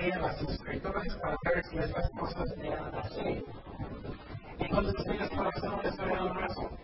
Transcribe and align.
día 0.00 0.18
las 0.18 0.42
escrituras 0.42 1.16
para 1.22 1.36
ver 1.44 1.64
si 1.64 1.78
estas 1.78 2.10
cosas 2.10 2.54
eran 2.62 2.94
así. 2.94 3.44
Entonces, 4.58 5.04
¿qué 5.04 5.24
es 5.24 5.30
corazón? 5.30 5.80
Esto 5.84 6.04
era 6.04 6.24
un 6.24 6.34
razón. 6.38 6.78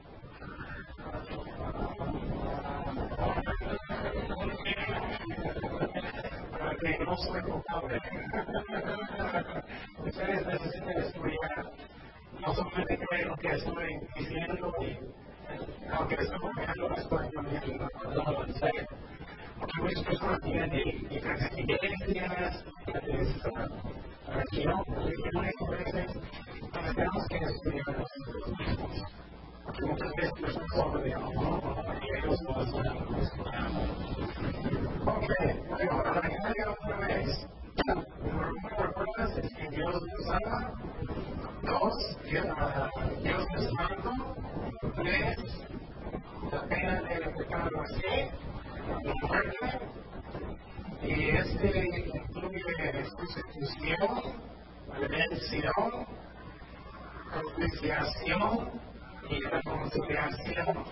Para 6.52 6.76
que 6.76 7.04
no 7.04 7.16
soy 7.16 7.42
culpable. 7.42 8.00
Ustedes 10.04 10.46
necesitan 10.46 10.98
estudiar 10.98 11.72
no 12.40 12.54
solamente 12.54 12.98
creen 13.08 13.28
lo 13.28 13.36
que 13.36 13.48
estoy 13.48 14.00
diciendo 14.16 14.72
aunque 15.92 16.14
estoy 16.16 16.38
copiando, 16.38 16.90
estoy 16.96 17.30
cambiando, 17.30 17.88
no, 18.04 18.44
en 18.44 18.54
serio. 18.54 18.86
Porque 19.58 19.82
muchas 19.82 20.04
personas 20.04 20.40
tienen 20.42 20.70
diferentes 21.08 21.58
iglesias, 21.58 22.64
diferentes 22.86 23.42
religiones, 24.28 25.54
veces, 25.70 26.22
entonces 26.62 26.94
tenemos 26.94 27.28
que 27.28 27.36
estudiar 27.36 27.98
nosotros 27.98 28.58
mismos. 28.58 29.02
Porque 29.64 29.84
muchas 29.86 30.12
veces 30.16 30.32
personas 30.40 30.68
solo 30.74 30.98
de 30.98 31.10
no, 31.10 31.76
ellos 32.16 32.42
no 32.42 32.62
están 32.62 33.20
estudiando. 33.22 33.80
Ok, 35.06 35.28
bueno, 35.68 35.92
ahora 35.92 36.28
la 36.28 36.70
otra 36.70 37.06
vez. 37.06 37.48
Número 37.86 38.06
uno, 38.20 38.78
recuerdas, 38.78 39.38
es 39.38 39.54
que 39.54 39.68
Dios 39.68 40.02
nos 40.02 40.28
ama. 40.30 40.72
Dos, 41.62 42.18
Dios 43.22 43.46
es 43.56 43.70
santo. 43.76 44.10
Tres, 44.96 45.36
la 46.50 46.62
pena 46.62 47.02
del 47.02 47.34
pecado 47.34 47.70
así, 47.82 48.30
la 48.88 49.28
muerte. 49.28 49.78
Y 51.02 51.28
este 51.36 51.68
incluye 52.08 53.04
sustitución, 53.04 54.12
redención, 54.98 56.06
propiciación 57.32 58.80
y 59.28 59.40
reconciliación. 59.42 60.84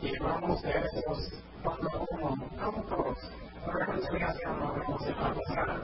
Y 0.00 0.18
vamos 0.18 0.64
a 0.64 0.70
esos 0.70 1.44
cuando 1.62 2.06
uno, 2.10 2.36
no 2.56 2.72
todos, 2.84 3.18
la 3.66 3.72
reconciliación 3.72 4.58
no 4.60 4.74
vamos 4.74 5.02
a 5.08 5.34
pasar. 5.34 5.80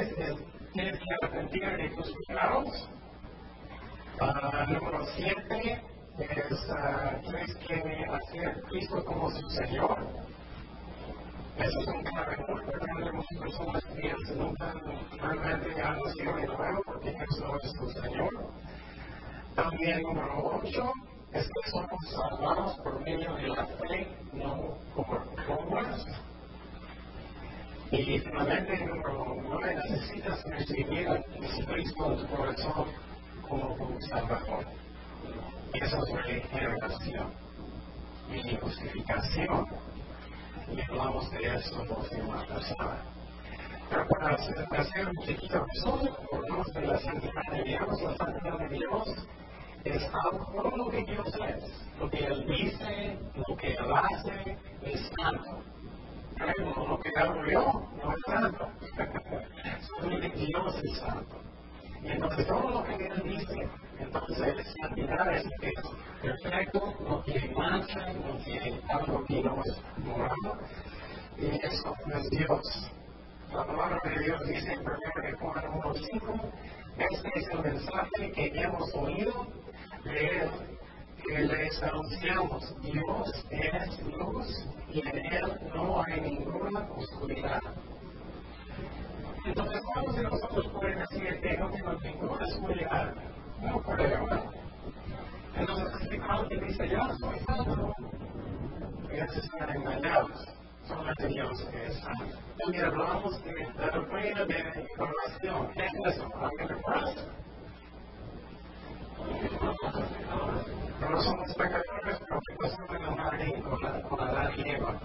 Número 0.00 0.16
seis 0.16 0.30
es 0.30 0.72
tienes 0.72 0.98
que 0.98 1.04
arrepentir 1.20 1.76
de 1.76 1.88
tus 1.90 2.10
pecados. 2.26 2.88
Número 4.68 5.06
siete 5.14 5.82
es 6.18 6.68
uh, 6.68 7.20
tienes 7.22 7.54
que 7.56 8.04
hacer 8.04 8.62
Cristo 8.70 9.04
como 9.04 9.30
su 9.30 9.50
Señor. 9.50 9.98
Eso 11.58 11.80
es 11.80 11.86
un 11.86 12.02
muy 12.48 12.60
importante. 12.60 13.12
Muchas 13.12 13.38
personas 13.40 13.84
piensan 13.94 14.38
nunca 14.38 14.74
realmente 15.20 15.82
han 15.82 15.98
nacido 15.98 16.36
de 16.36 16.46
nuevo 16.46 16.82
porque 16.86 17.14
Cristo 17.14 17.56
es 17.62 17.70
su 17.72 17.90
Señor. 18.00 18.30
También 19.54 20.02
número 20.02 20.60
ocho 20.62 20.92
es 21.32 21.46
que 21.46 21.70
somos 21.70 22.10
salvados 22.10 22.78
por 22.78 23.00
medio 23.02 23.34
de 23.34 23.48
la 23.48 23.66
fe, 23.66 24.08
no 24.32 24.78
por 24.96 25.28
obras. 25.46 26.06
Y 27.92 28.20
finalmente, 28.20 28.86
número 28.86 29.36
nueve, 29.42 29.74
necesitas 29.74 30.44
recibir 30.44 31.08
a 31.08 31.20
Jesucristo 31.40 32.12
en 32.12 32.18
tu 32.18 32.36
corazón 32.36 32.86
como 33.48 33.74
tu 33.74 34.00
Salvador. 34.02 34.64
Eso 35.72 36.06
es 36.06 36.24
regeneración 36.24 37.32
y 38.32 38.56
justificación. 38.58 39.66
Y 40.68 40.80
hablamos 40.82 41.30
de 41.32 41.56
eso 41.56 41.84
la 41.84 41.96
última 41.96 42.46
pasada. 42.46 43.02
Pero 43.88 44.06
para 44.06 44.36
hacer 44.36 45.08
un 45.08 45.26
chiquito 45.26 45.66
resumen, 45.66 46.12
hablamos 46.32 46.72
de 46.72 46.86
la 46.86 46.98
santidad 47.00 47.42
de 47.50 47.64
Dios. 47.64 48.02
La 48.02 48.16
santidad 48.16 48.58
de 48.58 48.68
Dios 48.68 49.26
es 49.82 50.10
todo 50.12 50.76
lo 50.76 50.88
que 50.90 51.04
Dios 51.04 51.26
es, 51.26 51.64
lo 51.98 52.08
que 52.08 52.24
Él 52.24 52.46
dice, 52.46 53.18
lo 53.48 53.56
que 53.56 53.74
Él 53.74 53.92
hace, 53.92 54.56
es 54.84 55.10
santo 55.18 55.79
lo 56.46 56.98
que 57.00 57.10
hago 57.16 57.44
yo 57.44 57.88
no 58.02 58.12
es 58.12 58.20
santo. 58.26 58.68
Solamente 59.80 60.28
Dios 60.28 60.82
es 60.82 60.98
santo. 60.98 61.36
Y 62.02 62.08
entonces 62.08 62.46
todo 62.46 62.70
lo 62.70 62.84
que 62.84 62.94
Él 62.94 63.22
dice, 63.24 63.68
entonces 63.98 64.74
santidad 64.80 65.36
es 65.36 65.44
que 65.60 65.68
es 65.68 66.40
perfecto, 66.42 66.94
no 67.06 67.22
tiene 67.22 67.54
mancha, 67.54 68.12
no 68.12 68.36
tiene 68.38 68.80
algo 68.88 69.24
que 69.26 69.42
no 69.42 69.62
es 69.64 70.04
moral. 70.04 70.58
Y 71.36 71.66
eso 71.66 71.94
es 72.14 72.30
Dios. 72.30 72.92
La 73.52 73.66
palabra 73.66 73.98
de 74.04 74.24
Dios 74.24 74.40
dice 74.46 74.72
en 74.72 74.80
1 74.80 74.90
Juan 75.40 75.64
1.5, 75.64 76.52
este 76.96 77.38
es 77.38 77.48
el 77.50 77.62
mensaje 77.62 78.32
que 78.32 78.62
hemos 78.62 78.94
oído 78.94 79.46
de 80.04 80.38
Él 80.38 80.50
que 81.20 81.38
les 81.40 81.82
anunciamos, 81.82 82.74
Dios 82.82 83.46
es 83.50 84.06
luz 84.06 84.68
y 84.92 85.00
en 85.00 85.32
Él 85.32 85.60
no 85.74 86.02
hay 86.02 86.20
ninguna 86.20 86.88
oscuridad. 86.96 87.60
Entonces, 89.44 89.80
¿cuántos 89.92 90.16
de 90.16 90.22
nosotros 90.22 90.68
pueden 90.78 90.98
decir 90.98 91.40
que 91.40 91.56
no 91.56 91.70
tengo 91.70 91.92
ninguna 92.02 92.44
oscuridad? 92.44 93.14
No 93.60 93.82
haber. 93.86 94.20
Entonces, 95.56 96.20
algo 96.28 96.48
que 96.48 96.60
dice 96.60 96.88
yo 96.88 97.00
soy 97.18 97.38
santo. 97.40 97.94
Ellos 99.10 99.36
están 99.36 99.76
engañados. 99.76 100.48
Solamente 100.86 101.26
Dios 101.28 101.68
es 101.72 102.00
santo. 102.00 102.36
También 102.58 102.84
hablamos 102.84 103.44
de 103.44 103.52
la 103.78 103.90
doctrina 103.90 104.44
de 104.44 104.86
información. 104.90 105.70
¿Qué 105.74 105.86
es 105.86 106.14
eso? 106.14 106.28
¿Alguien 106.36 106.68
recuerda? 111.00 111.16
No 111.16 111.22
somos 111.22 111.54
pecadores, 111.54 112.18
pero 112.28 112.40
que 112.40 112.56
pasamos 112.56 112.90
en 112.94 113.02
la 113.02 113.10
margen 113.10 113.62
con 113.62 113.82
la, 113.82 114.02
con 114.02 114.28
edad 114.28 114.50
y 114.56 114.68
Eva. 114.68 115.00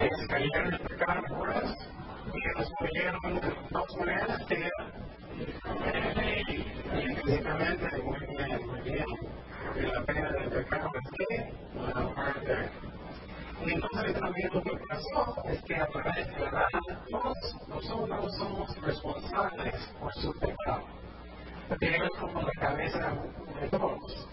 Ellos 0.00 0.26
cayeron 0.28 0.74
en 0.74 0.78
pecado 0.78 1.22
puras 1.28 1.74
y 2.34 2.40
de 2.40 2.52
dos 3.70 3.96
maneras 3.98 4.46
que 4.46 4.70
y 6.48 7.14
físicamente 7.16 8.02
muy 8.02 8.18
bien, 8.26 8.66
muy 8.66 8.80
bien. 8.80 9.06
Porque 9.64 9.82
la 9.82 10.02
pena 10.04 10.30
del 10.32 10.50
pecado 10.50 10.90
es 10.94 11.10
que 11.28 11.52
la 11.76 12.00
muerte. 12.00 12.70
Y 13.66 13.72
entonces 13.72 14.20
también 14.20 14.50
lo 14.52 14.62
que 14.62 14.70
pasó 14.88 15.42
es 15.46 15.62
que 15.62 15.76
a 15.76 15.86
través 15.88 16.26
de 16.28 16.50
la 16.50 16.66
todos 17.10 17.68
nosotros 17.68 18.36
somos 18.36 18.80
responsables 18.82 19.74
por 20.00 20.12
su 20.14 20.32
pecado 20.38 20.84
tiene 21.76 21.98
como 22.18 22.42
la 22.42 22.52
cabeza 22.58 23.12
de 23.60 23.68
todos. 23.68 24.28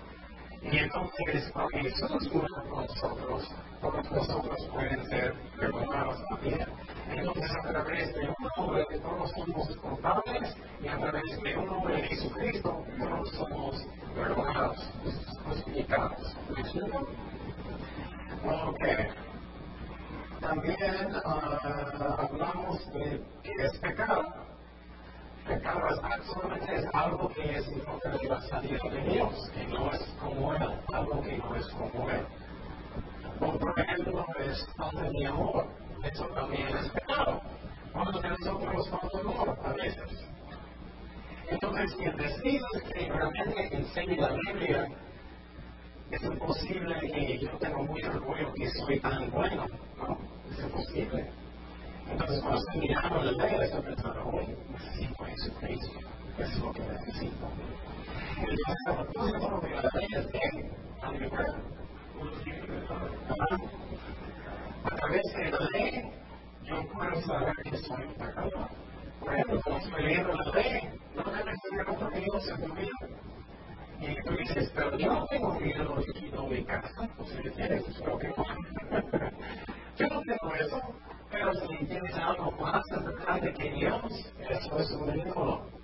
Y 0.62 0.77
entonces, 0.77 1.51
cuando 1.54 1.77
Jesús 1.77 2.33
murió 2.33 2.63
con 2.69 2.86
nosotros, 2.86 3.56
todos 3.81 4.12
nosotros 4.12 4.69
pueden 4.74 5.06
ser 5.10 5.33
perdonados 5.60 6.18
también. 6.30 6.68
Entonces, 7.10 7.51
a 7.56 7.69
través 7.69 8.13
de 8.16 8.30
un 8.30 8.36
hombre 8.57 8.86
que 8.89 8.98
todos 8.98 9.31
somos 9.31 9.77
culpables 9.77 10.56
y 10.81 10.88
a 10.88 10.98
través 10.98 11.42
de 11.44 11.57
un 11.57 11.69
hombre 11.69 11.95
de 11.98 12.04
Jesucristo, 12.07 12.83
todos 12.98 13.30
somos 13.31 13.86
perdonados, 14.16 14.92
justificados. 15.45 16.36
¿Me 16.56 16.62
explico? 16.62 17.07
Ok. 18.44 18.83
También 20.42 21.16
uh, 21.16 22.22
hablamos 22.22 22.94
de 22.94 23.22
qué 23.44 23.51
es 23.57 23.77
pecado 23.80 24.45
pecado 25.45 25.88
solamente 26.25 26.75
es 26.75 26.86
es 27.55 28.21
de 28.21 28.27
la 28.27 28.41
santidad 28.41 28.91
de 28.91 29.01
Dios, 29.13 29.51
que 29.53 29.65
no 29.67 29.91
es 29.91 30.01
como 30.19 30.53
Él, 30.53 30.69
algo 30.93 31.21
que 31.21 31.37
no 31.37 31.55
es 31.55 31.67
como 31.69 32.09
Él. 32.09 32.25
Otro 33.39 33.77
ejemplo 33.77 34.25
es 34.39 34.67
falta 34.75 35.09
de 35.09 35.25
amor. 35.27 35.67
Eso 36.03 36.25
también 36.27 36.67
es 36.77 36.89
pecado. 36.89 37.41
Cuando 37.93 38.21
nosotros 38.21 38.89
falta 38.89 39.19
amor 39.19 39.59
a 39.63 39.73
veces. 39.73 40.27
Entonces, 41.49 41.95
quien 41.95 42.17
decide 42.17 42.61
que 42.93 43.11
realmente 43.11 43.75
enseñe 43.75 44.17
la 44.17 44.33
Biblia, 44.33 44.87
es 46.11 46.23
imposible 46.23 46.99
que 46.99 47.39
yo 47.39 47.49
tenga 47.57 47.77
mucho 47.77 48.07
orgullo 48.07 48.53
que 48.53 48.69
soy 48.69 48.99
tan 48.99 49.31
bueno. 49.31 49.65
No, 49.97 50.17
es 50.51 50.59
imposible. 50.59 51.29
Entonces, 52.11 52.39
cuando 52.41 52.59
estoy 52.59 52.79
mirando 52.81 53.23
la 53.23 53.31
ley, 53.31 53.55
estoy 53.61 53.81
pensando, 53.81 54.23
oh, 54.25 54.41
necesito 54.71 55.23
a 55.23 55.27
Jesucristo. 55.27 55.99
Es 56.37 56.59
lo 56.59 56.71
que 56.73 56.81
necesito. 56.81 57.47
El 58.37 58.57
propósito 58.85 59.61
de 59.61 59.69
la 59.69 59.89
ley 59.93 60.07
es 60.11 60.27
que, 60.27 60.39
a 61.01 61.11
mi 61.11 61.25
a 64.83 64.95
través 64.95 65.23
de 65.33 65.51
la 65.51 65.59
ley, 65.71 66.11
yo 66.63 66.87
puedo 66.89 67.21
saber 67.21 67.55
que 67.63 67.77
soy 67.77 68.05
pecador. 68.17 68.69
Por 69.19 69.33
ejemplo, 69.33 69.61
cuando 69.63 69.85
estoy 69.85 70.03
leyendo 70.03 70.33
la 70.33 70.51
ley, 70.51 70.89
no 71.15 71.23
debe 71.23 71.53
ser 71.55 71.89
otro 71.89 72.09
Dios 72.11 72.49
en 72.49 72.67
tu 72.67 72.73
vida. 72.75 72.91
Y 73.99 74.23
tú 74.23 74.35
dices, 74.35 74.71
pero 74.75 74.97
yo 74.97 75.13
no 75.13 75.25
tengo 75.27 75.53
miedo 75.53 75.95
de 75.95 76.13
quitar 76.13 76.47
mi 76.47 76.63
casa, 76.65 77.09
pues 77.17 77.29
si 77.29 77.49
tienes, 77.51 77.88
espero 77.88 78.19
que 78.19 78.27
no. 78.27 78.43
yo 79.97 80.07
no 80.07 80.21
tengo 80.21 80.55
eso, 80.55 80.81
pero 81.31 81.53
si 81.53 81.85
tienes 81.85 82.15
algo 82.15 82.51
más 82.51 82.83
importante 82.91 83.53
que 83.53 83.71
Dios, 83.71 84.33
eso 84.49 84.79
es 84.79 84.91
un 84.91 85.19
ídolo. 85.19 85.75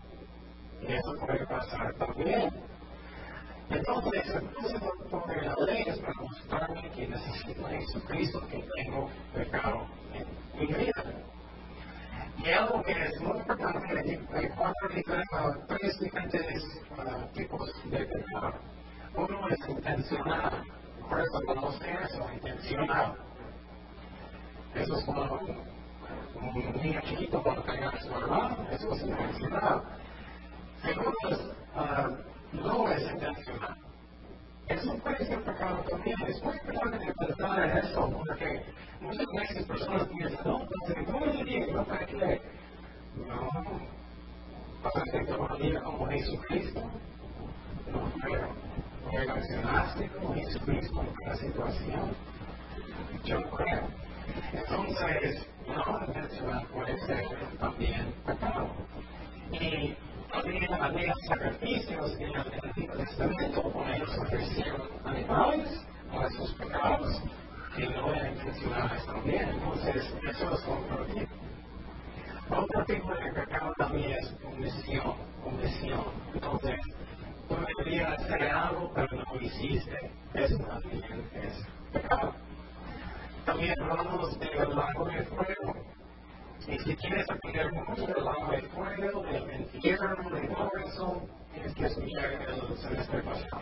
Y 0.81 0.94
eso 0.94 1.13
puede 1.25 1.45
pasar 1.45 1.94
también. 1.95 2.51
Entonces, 3.69 4.36
el 4.36 4.42
propósito 4.50 5.24
de 5.28 5.42
la 5.44 5.56
ley 5.66 5.83
es 5.88 6.00
para 6.00 6.13
mostrarme 6.22 6.92
que 6.92 7.07
necesito 7.07 7.66
a 7.66 7.69
Jesucristo, 7.69 8.48
que 8.50 8.68
tengo 8.75 9.10
pecado 9.33 9.86
en 10.13 10.60
mi 10.60 10.74
vida. 10.74 11.04
Y 12.44 12.50
algo 12.50 12.81
que 12.83 12.92
es 12.92 13.22
muy 13.22 13.38
importante, 13.38 14.19
hay 14.33 14.50
cuatro 14.50 14.89
diferentes, 14.94 15.68
tres 15.68 16.00
diferentes 16.00 16.63
uh, 16.98 17.33
tipos 17.33 17.72
de 17.86 18.06
pecado. 18.06 18.54
Uno 19.16 19.48
es 19.50 19.69
intencional, 19.69 20.63
por 21.07 21.22
eso 21.22 21.42
conoce 21.45 21.98
eso, 22.04 22.33
intencional. 22.33 23.16
Eso 24.74 24.98
es 24.98 25.06
como 25.06 25.39
un 26.36 26.81
niño 26.81 27.01
chiquito 27.01 27.44
cuando 27.44 27.63
pega 27.63 27.89
a 27.89 28.01
su 28.01 28.12
hermano, 28.12 28.68
eso 28.72 28.94
es 28.95 29.01
intencional. 29.04 29.83
Segundo 30.83 31.13
es 31.30 31.39
uh, 31.75 32.31
no 32.54 32.88
es 32.89 33.12
intencional. 33.12 33.78
Eso 34.68 34.98
puede 35.00 35.25
ser 35.25 35.44
pecado 35.44 35.83
también. 35.89 36.16
Es 36.28 36.44
muy 36.44 36.56
importante 36.56 37.13
pensar 37.13 37.69
en 37.69 37.78
eso, 37.78 38.10
porque 38.10 38.63
muchas 39.01 39.25
veces 39.36 39.66
personas 39.66 40.07
piensan, 40.07 40.42
no, 40.45 40.62
entonces, 40.62 41.06
¿cómo 41.12 41.25
le 41.25 41.44
digo? 41.44 41.74
No, 41.74 41.83
¿para 41.83 42.06
qué? 42.06 42.42
No, 43.28 43.50
vas 44.83 44.95
a 44.95 45.01
hacer 45.01 45.28
toda 45.28 45.50
la 45.50 45.56
vida 45.56 45.83
como 45.83 46.07
Jesucristo. 46.07 46.81
No, 47.92 48.12
pero 48.24 48.48
relacionaste 49.12 50.07
con 50.07 50.36
Jesucristo 50.36 51.01
en 51.01 51.13
cada 51.16 51.36
situación. 51.36 52.16
Yo 53.25 53.42
creo. 53.51 53.88
Entonces, 54.54 55.48
no 55.68 56.06
intencional 56.07 56.66
puede 56.68 56.98
ser 57.06 57.25
también 57.60 58.13
pecado. 58.25 58.69
Y 59.51 59.95
también 60.31 60.74
había 60.74 61.13
sacrificios 61.28 62.16
en 62.19 62.30
el 62.30 62.36
Antiguo 62.36 62.95
Testamento, 62.95 63.63
como 63.63 63.86
ellos 63.88 64.18
ofrecieron 64.18 64.81
animales 65.06 65.86
para 66.12 66.30
sus 66.31 66.54
pecados, 66.54 67.22
que 67.75 67.88
no 67.88 68.13
eran 68.13 68.33
intencionales 68.33 69.06
también. 69.06 69.50
Entonces, 69.50 70.13
eso 70.30 70.54
es 70.54 70.62
compartir. 70.62 71.28
Otro 72.50 72.86
tipo 72.86 73.13
de 73.13 73.31
pecado 73.31 73.74
también 73.78 74.12
es 74.12 74.36
omisión, 74.44 75.16
omisión. 75.45 76.06
Entonces, 76.33 76.80
tú 77.48 77.56
deberías 77.56 78.19
hacer 78.19 78.44
algo, 78.44 78.92
pero 78.94 79.07
no 79.18 79.36
lo 79.36 79.42
hiciste. 79.42 80.12
Eso 80.33 80.57
también 80.57 81.04
es 81.33 81.66
pecado. 81.94 82.33
También 83.45 83.74
hablamos 83.81 84.39
del 84.39 84.75
lago 84.75 85.06
de 85.06 85.24
fuego 85.25 85.92
y 86.68 86.78
si 86.78 86.95
quieres 86.95 87.28
aprender 87.30 87.72
mucho 87.74 88.06
del 88.06 88.28
agua 88.28 88.51
de 88.51 88.62
fuego, 88.69 89.24
del 89.24 89.62
infierno, 89.62 90.30
de 90.30 90.48
todo 90.48 90.69
eso, 90.92 91.22
tienes 91.54 91.74
que 91.74 91.86
escuchar 91.86 92.32
el 92.34 92.78
semestre 92.78 93.22
pasado. 93.24 93.62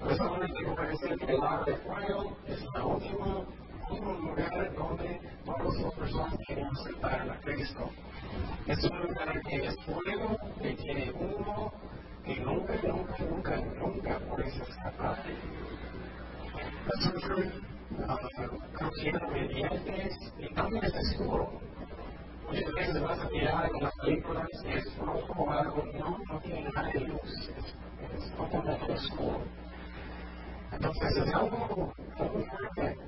Pero 0.00 0.16
solamente 0.16 0.64
voy 0.64 0.76
a 0.78 0.88
decir 0.88 1.16
que 1.18 1.24
el 1.24 1.42
agua 1.42 1.64
de 1.66 1.76
fuego 1.76 2.36
es 2.46 2.64
la 2.74 2.84
última, 2.84 3.44
último 3.90 4.12
lugar 4.12 4.74
donde 4.74 5.20
todas 5.44 5.76
las 5.76 5.94
personas 5.94 6.34
quieren 6.46 6.66
aceptar 6.66 7.30
a 7.30 7.40
Cristo. 7.40 7.90
Es 8.66 8.84
un 8.84 8.98
lugar 9.02 9.42
que 9.42 9.66
es 9.66 9.76
fuego, 9.84 10.36
que 10.60 10.74
tiene 10.74 11.12
humo, 11.12 11.72
que 12.24 12.36
nunca, 12.40 12.74
nunca, 12.82 13.16
nunca, 13.18 13.56
nunca 13.80 14.18
puedes 14.28 14.56
escapar. 14.56 15.22
Es 16.98 17.06
un 17.06 17.28
lugar 17.28 18.18
crucial 18.72 19.22
obedientes 19.24 20.32
y 20.38 20.54
también 20.54 20.84
es 20.84 20.94
oscuro. 20.94 21.67
Muchas 22.48 22.72
veces 22.72 23.02
vas 23.02 23.18
a 23.20 23.28
mirar 23.28 23.70
en 23.74 23.82
las 23.82 23.94
películas 23.96 24.48
es 24.64 24.96
rojo 24.96 25.50
algo, 25.50 25.84
no, 25.98 26.18
no 26.30 26.40
tiene 26.40 26.62
nada 26.62 26.88
de 26.88 27.00
luz, 27.00 27.50
es 28.16 28.36
totalmente 28.36 28.92
oscuro. 28.92 29.40
Entonces 30.72 31.16
es 31.16 31.34
algo 31.34 31.92
muy 32.18 32.44
fuerte, 32.44 32.98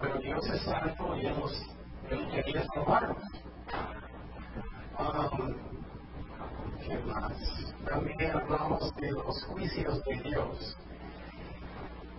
pero 0.00 0.18
Dios 0.20 0.46
es 0.48 0.62
santo 0.62 1.16
y 1.16 1.26
Él 1.26 2.28
quería 2.30 2.64
salvarnos. 2.74 3.22
Um, 4.98 5.54
¿Qué 6.80 6.98
más? 6.98 7.74
También 7.84 8.30
hablamos 8.30 8.96
de 8.96 9.10
los 9.12 9.44
juicios 9.44 10.02
de 10.04 10.14
Dios. 10.30 10.78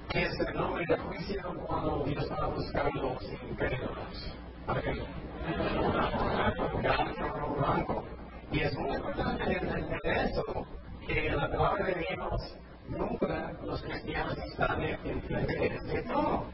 ¿Qué 0.09 0.23
es 0.23 0.39
el 0.39 0.53
nombre 0.53 0.85
del 0.87 0.99
juicio 0.99 1.41
cuando 1.65 2.03
Dios 2.03 2.29
va 2.31 2.45
a 2.45 2.47
buscar 2.47 2.93
los 2.93 3.23
incrédulos? 3.49 4.33
blanco. 4.67 5.32
Y 8.51 8.59
es 8.59 8.77
muy 8.77 8.95
importante 8.95 9.43
entender 9.43 9.99
eso, 10.05 10.43
que 11.07 11.29
la 11.31 11.49
palabra 11.49 11.85
de 11.85 12.05
Dios 12.09 12.57
nunca 12.87 13.51
los 13.63 13.81
cristianos 13.81 14.37
están 14.37 14.81
en 14.83 15.21
frente 15.23 15.69
de 15.85 16.03
todo. 16.03 16.45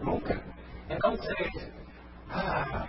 Nunca. 0.00 0.42
Entonces, 0.88 1.72
ah, 2.30 2.86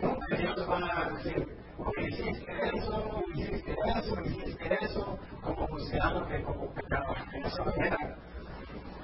nunca 0.00 0.36
Dios 0.36 0.68
va 0.68 0.78
a 0.78 1.10
decir, 1.10 1.46
porque 1.76 2.08
hiciste 2.08 2.52
eso, 2.74 3.22
hiciste 3.34 3.76
eso, 3.96 4.20
hiciste 4.24 4.78
eso, 4.84 5.18
como 5.42 5.66
juzgándote 5.68 6.42
como 6.42 6.72
pecado 6.74 7.14
de 7.32 7.48
esa 7.48 7.64
manera. 7.64 8.16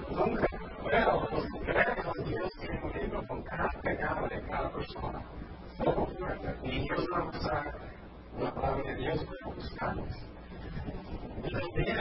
Nunca. 0.09 0.47
Pero 0.90 1.28
los 1.33 1.45
incrédulos 1.47 2.14
Dios 2.28 2.52
tiene 2.61 2.81
un 2.81 2.93
libro 2.93 3.26
con 3.26 3.43
cada 3.43 3.69
pecado 3.83 4.28
de 4.28 4.40
cada 4.43 4.71
persona. 4.71 5.23
Todo 5.83 6.07
fuerte. 6.07 6.57
Y 6.62 6.81
Dios 6.81 7.07
va 7.12 7.19
a 7.19 7.28
usar 7.28 7.75
la 8.38 8.54
palabra 8.54 8.83
de 8.85 8.95
Dios 8.97 9.25
para 9.25 9.54
buscarlos. 9.54 10.14
Y 11.43 11.52
también 11.52 11.99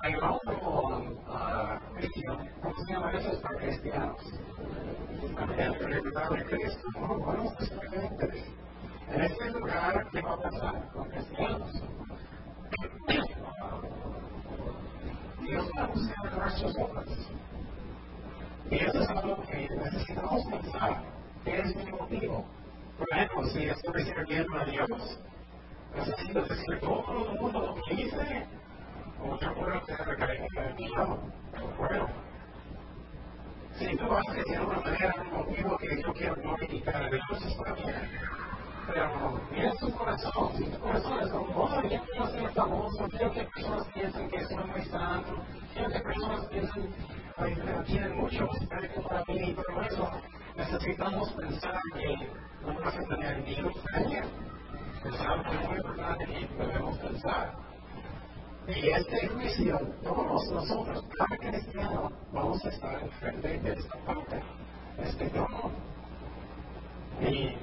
hay 0.00 0.14
otro 0.16 1.08
uh, 1.28 1.96
cristiano, 1.96 2.46
¿cómo 2.62 2.74
se 2.74 2.92
llama 2.92 3.12
eso? 3.12 3.40
Para 3.42 3.58
cristianos. 3.58 4.16
También 5.36 5.74
predicar 5.78 6.30
de 6.30 6.44
Cristo, 6.44 6.82
no, 6.94 7.18
buenos 7.18 7.52
creyentes. 7.56 8.44
En 9.10 9.20
este 9.20 9.50
lugar, 9.50 10.06
¿qué 10.10 10.20
va 10.22 10.32
a 10.32 10.40
pasar 10.40 10.92
con 10.92 11.08
cristianos? 11.10 11.72
Dios 15.42 15.70
va 15.78 15.84
a 15.84 15.86
buscar 15.88 16.38
nuestras 16.38 16.76
obras. 16.76 17.30
Y 18.70 18.76
eso 18.76 19.00
es 19.00 19.08
algo 19.08 19.42
que 19.42 19.68
necesitamos 19.68 20.44
pensar. 20.46 21.02
¿Qué 21.44 21.58
es 21.58 21.76
mi 21.76 21.92
motivo? 21.92 22.44
Por 22.98 23.08
ejemplo, 23.12 23.46
si 23.48 23.64
estoy 23.64 24.04
sirviendo 24.04 24.58
a 24.58 24.64
Dios, 24.64 25.20
necesito 25.94 26.42
decir 26.42 26.80
todo 26.80 27.32
el 27.32 27.40
mundo 27.40 27.60
lo 27.60 27.74
que 27.82 28.02
hice, 28.02 28.46
o 29.22 29.38
yo 29.38 29.54
puedo 29.54 29.74
hacer 29.74 29.98
recaída 30.06 30.62
de 30.62 30.74
mi 30.74 30.88
lado. 30.88 31.18
No 31.52 31.66
puedo. 31.76 32.08
Si 33.78 33.96
tú 33.96 34.12
haces 34.12 34.44
de 34.44 34.60
una 34.60 34.80
manera 34.80 35.14
un 35.20 35.38
motivo 35.38 35.76
que 35.76 36.02
yo 36.02 36.12
quiero 36.14 36.34
glorificar 36.36 37.02
a 37.02 37.10
Dios, 37.10 37.44
está 37.46 37.72
bien. 37.74 38.10
Pero 38.86 39.40
mira 39.50 39.72
tu 39.80 39.90
corazón, 39.92 40.56
si 40.56 40.64
tu 40.64 40.78
corazón 40.78 41.20
es 41.20 41.30
como, 41.30 41.64
oh, 41.64 41.82
yo 41.82 41.88
quiero 41.88 42.26
ser 42.28 42.50
famoso, 42.50 43.08
quiero 43.08 43.32
que 43.32 43.44
personas 43.44 43.86
piensen 43.88 44.30
que 44.30 44.44
soy 44.44 44.64
muy 44.64 44.84
santo, 44.84 45.42
quiero 45.72 45.90
que 45.90 46.00
personas 46.00 46.46
piensen 46.46 46.94
tienen 47.86 48.16
mucho 48.16 48.46
respeto 48.46 49.02
para 49.02 49.24
mí 49.26 49.50
y 49.50 49.54
todo 49.54 49.82
eso, 49.82 50.10
pensar 51.44 51.78
que 51.92 52.16
no 52.62 52.80
vas 52.80 52.96
a 52.96 53.02
tener 53.02 53.42
miedo 53.42 53.70
frente. 53.70 54.22
Es 55.04 55.20
algo 55.20 55.52
muy 55.52 55.76
importante 55.76 56.24
que 56.24 56.64
debemos 56.64 56.98
pensar. 56.98 57.52
Y 58.66 58.88
este 58.88 59.28
juicio, 59.28 59.78
todos 60.02 60.50
nosotros, 60.50 61.04
cada 61.18 61.36
cristiano, 61.36 62.10
vamos 62.32 62.64
a 62.64 62.68
estar 62.70 63.02
enfrente 63.02 63.58
de 63.60 63.72
esta 63.74 63.98
parte. 64.06 64.42
este 64.98 65.28
trono. 65.28 65.70
Y 67.20 67.56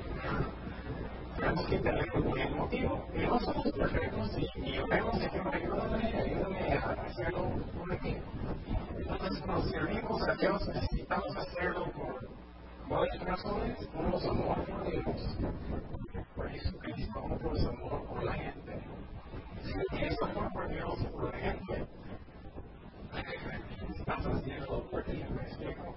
tenemos 1.40 1.66
que 1.66 1.80
tener 1.80 2.08
un 2.14 2.30
buen 2.30 2.58
motivo. 2.58 3.08
Y 3.16 3.26
no 3.26 3.40
somos 3.40 3.72
perfectos 3.72 4.38
y, 4.38 4.78
oremos, 4.78 5.18
Señor, 5.18 5.56
ayúdame, 5.56 6.06
ayúdame 6.06 6.74
a 6.74 6.92
hacerlo 6.92 7.50
por 7.80 7.94
aquí. 7.94 8.18
Entonces, 9.00 9.42
cuando 9.44 9.68
servimos 9.70 10.28
a 10.28 10.36
Dios, 10.36 10.68
necesitamos 10.68 11.36
hacerlo 11.36 11.86
por 11.94 12.41
varias 12.90 13.24
razones. 13.24 13.78
Uno 13.94 14.18
es 14.18 14.26
amor 14.26 14.66
por 14.66 14.92
Dios, 14.92 15.38
por 16.36 16.50
Jesucristo, 16.50 17.24
otro 17.24 17.56
es 17.56 17.66
amor 17.66 18.06
por 18.06 18.24
la 18.24 18.34
gente. 18.34 18.84
Si 19.64 19.74
tienes 19.96 20.22
amor 20.22 20.52
por 20.54 20.68
Dios 20.68 21.02
y 21.02 21.06
por 21.06 21.32
la 21.32 21.40
gente, 21.40 21.88
estás 23.98 24.26
haciendo 24.26 24.84
por 24.90 25.04
ti, 25.04 25.24
me 25.30 25.42
explico. 25.42 25.96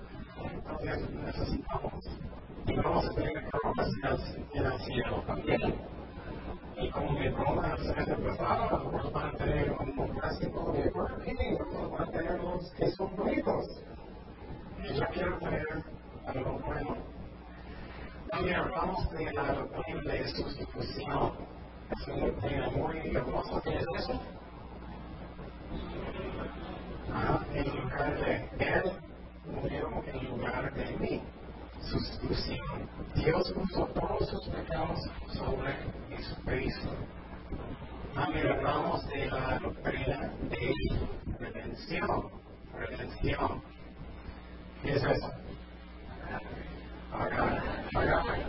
Entonces, 0.52 1.10
necesitamos 1.10 2.04
y 2.66 2.76
vamos 2.76 3.06
a 3.06 3.14
tener 3.14 3.48
promesas 3.50 4.36
en 4.52 4.66
el 4.66 4.80
cielo 4.80 5.22
también. 5.26 5.74
Y 6.76 6.90
como 6.90 7.12
mi 7.12 7.28
broma 7.28 7.76
se 7.76 8.16
pasaba, 8.16 8.68
vamos 8.68 9.12
van 9.12 9.26
a 9.26 9.38
tener 9.38 9.70
un 9.72 10.08
clásico 10.08 10.72
de 10.72 10.90
marketing, 10.90 11.56
vamos 11.58 12.00
a 12.00 12.04
tener 12.06 12.40
los 12.42 12.70
que 12.72 12.90
son 12.90 13.16
bonitos. 13.16 13.66
Y 14.82 14.94
yo 14.94 15.06
quiero 15.12 15.38
tener 15.38 15.84
algo 16.26 16.58
bueno. 16.66 16.96
También 18.30 18.56
hablamos 18.56 19.10
de 19.12 19.32
la 19.32 19.52
de 19.52 20.28
sustitución. 20.28 21.32
Es 21.90 22.08
una 22.08 22.26
doctrina 22.26 22.70
muy 22.70 23.16
hermosa. 23.16 23.60
¿Qué 23.62 23.78
es 23.78 23.86
eso? 23.96 24.20
Ah, 27.12 27.40
en 27.52 27.76
lugar 27.76 28.18
de 28.18 28.48
él, 28.58 28.92
murió 29.46 30.02
en 30.06 30.28
lugar 30.28 30.74
de 30.74 30.96
mí 30.98 31.22
sustitución. 31.82 32.88
Dios 33.14 33.52
puso 33.52 33.86
todos 33.86 34.28
sus 34.28 34.48
pecados 34.48 35.00
sobre 35.32 35.74
Jesucristo. 36.10 36.88
También 38.14 38.48
hablamos 38.48 39.06
de 39.08 39.26
la 39.26 39.58
doctrina 39.58 40.32
de 40.48 40.72
redención. 41.38 42.30
Redención. 42.78 43.62
¿Qué 44.82 44.92
es 44.92 45.04
eso? 45.04 45.43
Pagar. 47.94 48.24
Pagar. 48.24 48.42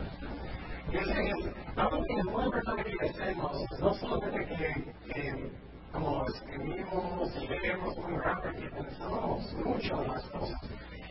algo 1.75 2.04
que 2.04 2.14
es 2.14 2.25
muy 2.25 2.44
importante 2.46 2.84
que 2.84 3.10
hacemos, 3.10 3.80
no 3.80 3.94
solamente 3.94 4.46
que, 4.46 5.14
que 5.14 5.52
como 5.92 6.25
escribimos 6.28 7.36
y 7.36 7.48
leemos 7.48 7.98
muy 7.98 8.18
rápido, 8.18 8.54
que 8.54 8.70
pensamos 8.70 9.54
mucho 9.54 10.02
en 10.02 10.08
las 10.12 10.24
cosas. 10.30 10.62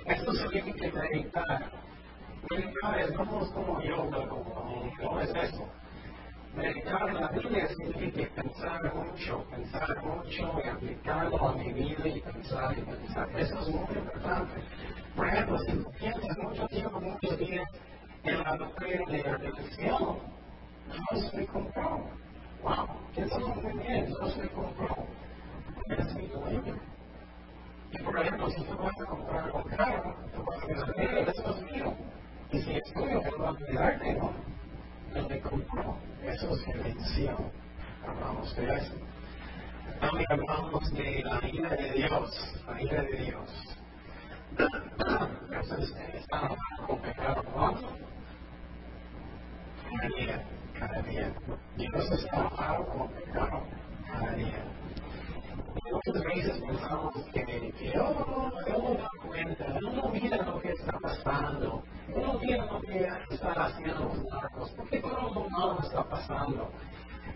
Esto 0.07 0.33
significa 0.35 1.01
meditar 1.01 1.71
Meditar 2.51 3.01
es 3.01 3.11
no 3.13 3.25
como 3.25 3.81
yoga, 3.81 4.29
como 4.29 4.93
no 5.03 5.21
es 5.21 5.31
eso. 5.31 5.67
Meditar 6.55 7.09
en 7.09 7.15
la 7.15 7.29
Biblia 7.29 7.69
significa 7.69 8.43
pensar 8.43 8.95
mucho, 8.95 9.45
pensar 9.51 10.05
mucho 10.05 10.61
y 10.63 10.69
aplicarlo 10.69 11.49
a 11.49 11.55
mi 11.55 11.73
vida 11.73 12.07
y 12.09 12.21
pensar 12.21 12.79
y 12.79 12.83
pensar. 12.83 13.29
Eso 13.37 13.59
es 13.61 13.69
muy 13.69 13.97
importante. 13.97 14.63
Por 15.17 15.27
ejemplo, 15.27 15.59
si 15.59 15.73
piensas 15.99 16.39
mucho 16.39 16.67
tiempo, 16.69 17.01
muchos 17.01 17.39
días 17.39 17.69
en 18.25 18.43
la 18.43 18.57
doctrina 18.57 19.05
de 19.07 19.23
la 19.23 19.37
religión, 19.37 20.19
Dios 21.11 21.35
me 21.35 21.47
compró. 21.47 22.11
Wow, 22.63 22.89
pensamos 23.15 23.63
muy 23.63 23.73
bien, 23.87 24.07
Dios 24.07 24.37
me 24.39 24.49
compró. 24.49 25.07
Es 25.91 26.15
mi 26.15 26.27
dueño. 26.29 26.77
Y 27.91 28.03
por 28.03 28.19
ejemplo, 28.19 28.51
si 28.51 28.65
tú 28.65 28.77
vas 28.79 29.01
a 29.01 29.05
comprar 29.05 29.53
un 29.53 29.63
carro, 29.65 30.17
tú 30.35 30.43
vas 30.43 30.63
a 30.65 30.67
decir, 30.67 31.29
eso 31.29 31.57
es 31.57 31.73
mío. 31.73 31.95
Y 32.51 32.63
si 32.63 32.73
es 32.73 32.93
tuyo, 32.95 33.21
Él 33.21 33.43
va 33.43 33.51
a 33.51 33.55
cuidarte, 33.55 34.15
¿no? 34.15 34.33
Él 35.15 35.29
te 35.29 35.41
compró. 35.41 35.97
Eso 36.23 36.51
es 36.55 36.67
redención. 36.67 37.51
Hablamos 38.07 38.57
de 38.57 38.75
eso. 38.75 38.95
También 40.01 40.27
hablamos 40.31 40.91
de 40.93 41.23
la 41.25 41.49
ira 41.49 41.69
de 41.71 41.93
Dios. 41.93 42.63
La 42.67 42.83
ira 42.83 43.03
de 43.03 43.17
Dios. 43.17 43.77
Entonces, 45.51 45.95
estamos 46.15 46.59
con 46.87 46.99
pecado 47.01 47.43
cuánto? 50.01 50.15
Cada 50.15 50.21
día, 50.21 50.45
cada 50.79 51.03
día. 51.03 51.33
Dios 51.77 52.11
está 52.13 52.37
enojado 52.37 52.87
con 52.87 53.09
pecado 53.09 53.63
cada 54.07 54.33
día. 54.33 54.65
Muchas 55.93 56.25
veces 56.25 56.63
pensamos 56.67 57.15
que, 57.33 57.93
oh, 57.99 58.53
yo 58.67 58.79
no 58.79 58.95
da 58.95 59.09
cuenta, 59.27 59.67
no 59.81 60.09
mira 60.09 60.37
lo 60.45 60.61
que 60.61 60.71
está 60.71 60.93
pasando, 60.99 61.83
no 62.09 62.39
mira 62.39 62.67
lo 62.67 62.81
que 62.81 63.09
están 63.31 63.59
haciendo 63.59 64.05
los 64.05 64.25
narcos, 64.33 64.71
porque 64.77 65.01
todo 65.01 65.35
lo 65.35 65.51
malo 65.51 65.79
está 65.83 66.05
pasando. 66.05 66.71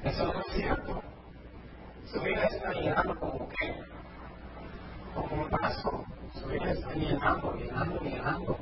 Eso 0.05 0.33
no 0.33 0.41
es 0.41 0.47
cierto. 0.55 1.03
Su 2.05 2.21
vida 2.21 2.45
está 2.45 2.73
llenando 2.73 3.19
como 3.19 3.49
que, 3.49 3.75
como 5.15 5.43
un 5.43 5.51
vaso. 5.51 6.05
Su 6.35 6.47
vida 6.47 6.71
está 6.71 6.95
llenando, 6.95 7.55
llenando, 7.55 8.01
llenando. 8.01 8.59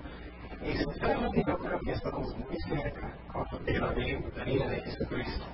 Y 0.66 0.76
sinceramente 0.76 1.44
yo 1.46 1.58
creo 1.58 1.78
que 1.78 1.92
estamos 1.92 2.36
muy 2.36 2.56
cerca 2.68 3.14
de 3.64 3.78
la 3.78 3.86
venida 3.92 4.68
de 4.68 4.80
Jesucristo. 4.80 5.44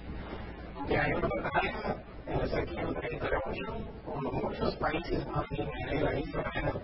Que 0.88 0.98
hay 0.98 1.12
una 1.12 1.28
batalla 1.28 2.02
en 2.26 2.40
Ezequiel 2.40 2.94
38, 2.94 3.62
como 4.06 4.32
muchos 4.32 4.74
países 4.76 5.26
más 5.26 5.46
bien 5.50 5.68
en 5.90 6.18
Israel. 6.18 6.80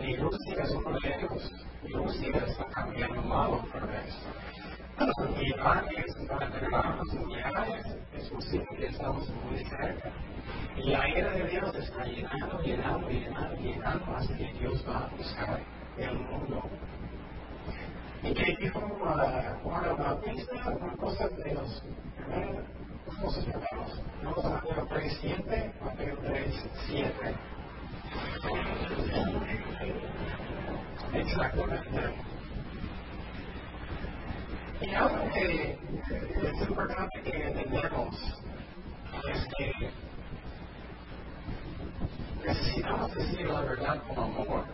Y 0.00 0.16
Rusia 0.16 0.62
es 0.62 0.70
uno 0.70 0.98
de 1.00 1.14
ellos. 1.14 1.52
Y 1.84 1.92
Rusia 1.92 2.44
está 2.46 2.64
cambiando 2.68 3.22
mal 3.22 3.50
otra 3.52 3.86
vez. 3.86 4.18
Y 5.38 5.52
antes, 5.60 6.14
para 6.28 6.50
terminar 6.50 6.96
los 6.96 7.14
mundiales, 7.14 7.86
es 8.14 8.30
posible 8.30 8.66
que 8.76 8.86
estamos 8.86 9.28
muy 9.28 9.58
cerca. 9.64 10.10
Y 10.76 10.90
la 10.90 11.08
ira 11.10 11.30
de 11.30 11.46
Dios 11.46 11.74
está 11.74 12.04
llenando, 12.06 12.62
llenando, 12.62 13.08
llenando, 13.10 13.56
llenando, 13.56 14.16
hasta 14.16 14.34
que 14.34 14.52
Dios 14.54 14.84
va 14.88 15.04
a 15.04 15.08
buscar 15.16 15.60
el 15.98 16.18
mundo. 16.18 16.62
Y 18.22 18.34
que 18.34 18.56
dijo 18.60 18.78
uh, 18.78 19.62
Juan 19.64 19.84
el 19.84 19.96
Bautista, 19.96 20.68
una 20.80 20.96
cosa 20.96 21.28
de 21.28 21.54
los 21.54 21.82
primeros 22.16 22.64
cosas 23.20 23.44
que 23.44 23.52
vemos. 23.52 24.02
Vamos 24.22 24.44
a 24.44 24.48
Mateo 24.50 24.86
3, 24.88 25.18
7, 25.20 25.72
Mateo 25.84 26.18
3, 26.22 26.64
7. 26.86 27.34
Exactamente. 31.14 32.14
Y 34.80 34.94
algo 34.94 35.30
que 35.32 35.78
es 36.42 36.68
importante 36.68 37.22
que 37.22 37.46
entendamos 37.46 38.42
es 39.32 39.48
que 39.56 39.72
necesitamos 42.44 43.14
decir 43.14 43.46
la 43.46 43.60
verdad 43.60 44.02
con 44.08 44.18
amor. 44.18 44.64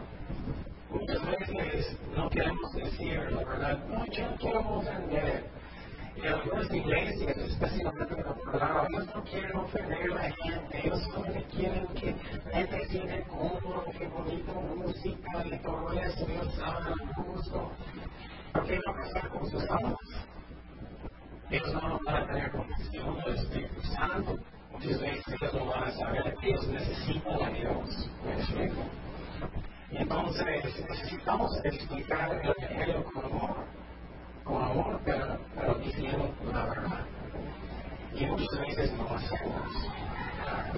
Muchas 0.90 1.26
veces 1.26 1.37
no 2.16 2.28
queremos 2.30 2.72
decir 2.72 3.18
la 3.30 3.44
verdad, 3.44 3.78
no, 3.88 4.04
yo 4.06 4.30
no 4.30 4.36
quiero 4.36 4.60
ofender 4.76 5.58
y 6.22 6.26
algunas 6.26 6.74
iglesias, 6.74 7.36
especialmente 7.36 8.14
en 8.14 8.20
el 8.20 8.26
ellos 8.90 9.14
no 9.14 9.24
quieren 9.24 9.56
ofender 9.56 10.12
a 10.12 10.14
la 10.14 10.30
gente, 10.30 10.86
ellos 10.86 11.02
solamente 11.02 11.44
quieren 11.44 11.86
que 11.88 12.14
la 12.46 12.58
gente 12.58 12.88
siente 12.88 13.22
cómodo, 13.28 13.84
que 13.96 14.06
bonito 14.08 14.52
música 14.52 15.46
y 15.46 15.58
todo 15.58 15.92
eso, 15.92 16.26
ellos 16.28 16.54
saben 16.54 16.92
a 16.92 17.22
gusto. 17.22 17.70
¿Por 18.52 18.66
qué 18.66 18.80
no 18.84 18.94
casar 18.94 19.28
con 19.28 19.50
sus 19.50 19.70
almas? 19.70 19.96
Ellos 21.50 21.72
no 21.72 22.00
van 22.04 22.16
a 22.16 22.26
tener 22.26 22.50
conexión 22.50 23.16
del 23.20 23.34
Espíritu 23.36 23.82
Santo. 23.82 24.38
Muchas 24.72 25.00
veces 25.00 25.24
ellos 25.40 25.54
no 25.54 25.66
van 25.66 25.84
a 25.84 25.92
saber 25.92 26.34
que 26.40 26.50
ellos 26.50 26.68
necesitan 26.68 27.42
a 27.42 27.50
Dios. 27.50 28.10
¿Me 28.24 28.32
explico? 28.34 28.82
Entonces 29.90 30.64
necesitamos 30.88 31.64
explicar 31.64 32.34
el 32.34 32.50
Evangelio 32.50 33.04
con 33.04 33.24
amor 33.24 33.78
con 34.48 34.64
amor, 34.64 34.98
pero, 35.04 35.38
pero 35.54 35.74
diciendo 35.74 36.34
la 36.52 36.64
verdad. 36.64 37.00
Y 38.14 38.26
muchas 38.26 38.60
veces 38.60 38.92
no 38.94 39.14
hacemos. 39.14 39.90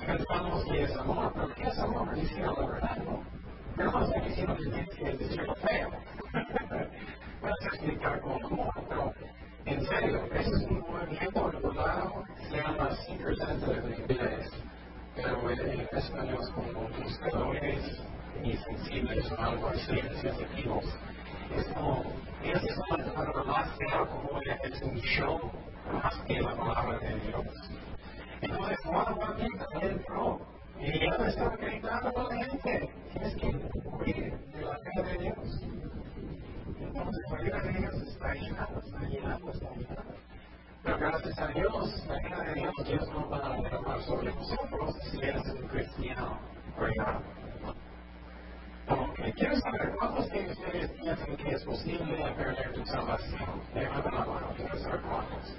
Pensamos 0.05 0.65
que 0.65 0.83
es 0.83 0.97
amor, 0.97 1.33
pero 1.35 1.55
¿qué 1.55 1.63
es 1.63 1.79
amor? 1.79 2.15
Diciendo 2.15 2.57
la 2.61 2.67
verdad, 2.67 2.97
¿no? 3.05 3.23
Pero 3.77 3.93
no 3.93 4.05
estoy 4.05 4.23
diciendo 4.29 4.57
que 4.57 5.11
es 5.11 5.19
decir 5.19 5.43
lo 5.45 5.55
feo. 5.55 5.91
Puedes 7.41 7.63
explicar 7.63 8.21
con 8.21 8.45
amor, 8.45 8.73
pero 8.89 9.15
en 9.67 9.87
serio, 9.87 10.25
ese 10.35 10.51
es 10.51 10.63
un 10.65 10.81
movimiento 10.81 11.51
recordado, 11.51 12.25
se 12.49 12.57
llama 12.57 12.91
Seekers 13.07 13.39
Sensitive 13.39 14.51
pero 15.15 15.51
en 15.51 15.81
español 15.93 16.39
es 16.41 16.51
como 16.51 16.89
buscadores 17.03 18.01
insensibles 18.45 19.33
o 19.33 19.41
algo 19.41 19.69
así, 19.69 20.01
sensitivos. 20.21 20.85
Es 21.57 21.65
como 21.75 22.05
ellos 22.43 22.63
están 22.63 23.05
tratando 23.05 23.45
más 23.45 23.79
de 23.79 23.87
como 23.87 24.41
es 24.41 24.83
un 24.83 24.97
show 25.01 25.51
más 25.93 26.17
que 26.27 26.41
la 26.41 26.55
palabra 26.55 26.99
de 26.99 27.21
Dios. 27.21 27.47
Entonces, 28.41 28.79
Juan 28.85 29.19
Bautista 29.19 29.67
entró 29.81 30.41
y 30.79 30.85
él 30.87 31.27
estaba 31.27 31.57
gritando 31.57 32.19
a 32.19 32.35
la 32.35 32.45
gente: 32.45 32.91
Tienes 33.13 33.37
que 33.37 33.47
huir 33.47 34.39
de 34.39 34.61
la 34.63 34.79
fe 34.79 35.03
de 35.03 35.19
Dios. 35.19 35.63
Entonces, 36.81 37.23
la 37.31 37.43
ira 37.43 37.63
de 37.63 37.73
Dios 37.73 37.95
está 38.03 38.35
llenando, 38.35 38.81
está 38.81 39.01
llenando, 39.01 39.51
está 39.51 39.71
llenando. 39.71 40.15
Pero 40.83 40.99
gracias 40.99 41.39
a 41.39 41.49
Dios, 41.49 42.07
la 42.09 42.27
ira 42.27 42.41
de 42.41 42.55
Dios, 42.55 42.75
Dios 42.87 43.09
no 43.11 43.29
va 43.29 43.55
a 43.55 43.61
derramar 43.61 44.01
sobre 44.03 44.35
nosotros 44.35 44.97
si 45.11 45.19
eres 45.19 45.45
un 45.47 45.69
cristiano. 45.69 46.39
Okay. 48.89 49.33
Quiero 49.35 49.57
saber 49.61 49.95
cuántos 49.99 50.29
de 50.31 51.10
piensan 51.21 51.37
que 51.37 51.55
es 51.55 51.65
posible 51.65 52.35
perder 52.37 52.73
tu 52.73 52.87
salvación. 52.87 53.63
Levanten 53.75 54.15
la 54.15 54.25
mano, 54.25 54.55
saber 54.83 55.01
cuántos. 55.03 55.57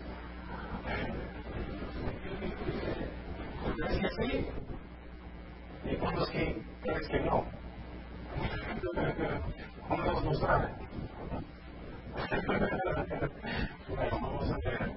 ¿Crees 3.77 3.99
que 3.99 4.09
sí? 4.09 4.47
¿Y 5.85 5.95
cuántos 5.95 6.29
que 6.29 6.63
crees 6.81 7.07
que 7.07 7.19
no? 7.21 7.45
¿Cuántos 9.87 10.23
no 10.23 10.33
saben? 10.35 10.71
bueno, 13.89 14.19
vamos 14.21 14.51
a 14.51 14.57
ver. 14.69 14.91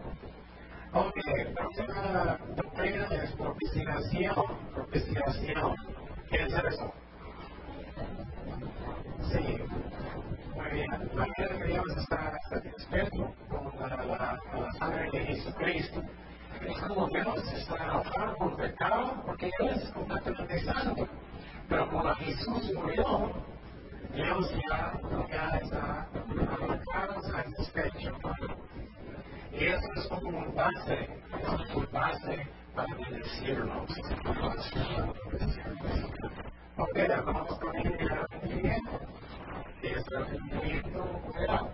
Ok, 0.93 1.15
próxima 1.55 2.39
doctrina 2.57 3.09
es 3.23 3.33
propiciación. 3.33 4.35
Propiciación. 4.75 5.77
¿Qué 6.31 6.43
es 6.43 6.55
eso? 6.55 6.95
Sí. 9.33 9.84
Bien. 10.75 10.91
También 10.91 11.35
deberíamos 11.39 11.97
estar 11.97 12.37
satisfechos 12.51 13.31
con 13.49 13.73
la, 13.79 13.97
la, 13.97 14.41
la 14.61 14.73
sangre 14.73 15.09
de 15.13 15.27
Jesucristo. 15.27 16.03
Es 16.67 16.79
como 16.89 17.07
Dios 17.11 17.53
está 17.53 17.85
enojado 17.85 18.37
por 18.39 18.57
pecado 18.57 19.23
porque 19.25 19.51
Él 19.61 19.69
es 19.69 19.89
completamente 19.93 20.65
santo. 20.65 21.09
Pero 21.69 21.89
cuando 21.91 22.15
Jesús 22.17 22.73
murió, 22.75 23.31
Dios 24.17 24.51
ya, 24.69 24.99
ya 25.31 25.59
está 25.59 26.09
enojado, 26.29 27.23
satisfecho. 27.23 28.19
Y 29.53 29.65
eso 29.67 29.93
es 29.95 30.07
como 30.09 30.39
un 30.39 30.55
base, 30.57 31.09
es 31.41 31.75
un 31.77 31.89
base 31.93 32.49
para 32.75 32.95
bendecirnos. 32.97 33.91
Ok, 36.77 36.99
vamos 37.25 37.59
con 37.61 37.77
el 37.77 38.11
arrepentimiento. 38.11 39.24
Este 40.15 40.27
arrepentimiento 40.29 41.21
era, 41.43 41.67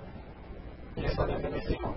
esa 0.97 1.27
definición. 1.27 1.95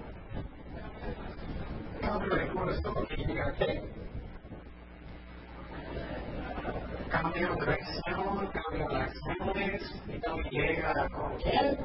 Cambio 2.01 2.35
de 2.35 2.47
corazón 2.49 3.05
que 3.07 3.15
llega 3.15 3.47
a 3.47 3.53
qué? 3.53 3.83
Cambio 7.09 7.47
de 7.47 7.55
dirección, 7.61 8.49
cambio 8.51 8.89
de 8.89 8.95
acciones, 8.97 10.01
y 10.05 10.19
también 10.19 10.51
llega 10.51 11.09
con 11.11 11.37
quién? 11.37 11.77